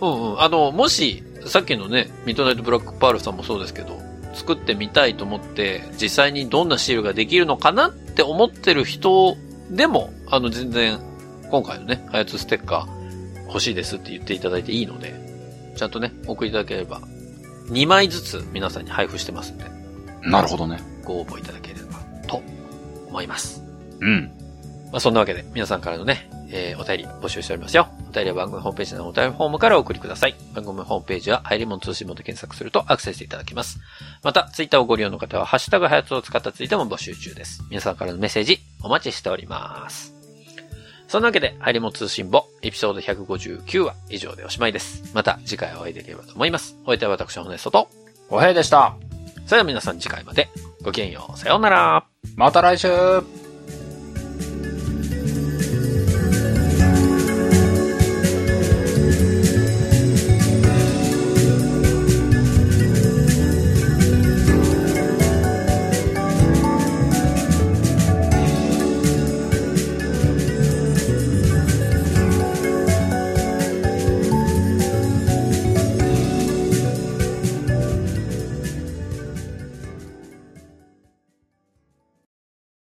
[0.00, 0.40] うんうん。
[0.40, 4.00] あの、もし、さっきのね、ミッドナイトブラックパールさんもそうですけど、
[4.34, 9.36] 作ってみたいと思って、実際にどんなシールができるのかなって思ってる人
[9.70, 10.98] でも、あの、全然、
[11.50, 15.14] 今回のね、ハヤツステッカー欲しいですって言っていただいていいので、
[15.76, 17.00] ちゃんとね、お送りいただければ、
[17.70, 19.64] 2枚ずつ皆さんに配布してますんで、
[20.22, 20.80] なるほどね。
[21.04, 22.42] ご応募いただければと
[23.08, 23.65] 思います。
[24.00, 24.30] うん。
[24.92, 27.88] まあ、そんなわけで、皆さんからのね、えーお便り募集しておりますよ。
[28.08, 30.34] お便りは番組ホームページのお便りフォームからお送りください。
[30.54, 33.78] 番組ホームページは、入り物通信簿で検索するとアクセスいただけます。
[34.22, 37.62] また、ツイッターをご利用の方は、ハッシュタグハヤツを使ったツイートも募集中です。
[37.68, 40.14] 皆さんからのメッセージ、お待ちしております。
[41.08, 45.12] そんなわけで、入り物通信簿、エピソード159は以上でおしまいです。
[45.14, 46.76] また次回お会いできればと思います。
[46.84, 47.88] お相手は私、ホネストと、
[48.28, 48.94] おはようでした。
[49.46, 50.48] それでは皆さん次回まで、
[50.82, 52.04] ごきげんよう、さようなら。
[52.34, 52.88] また来週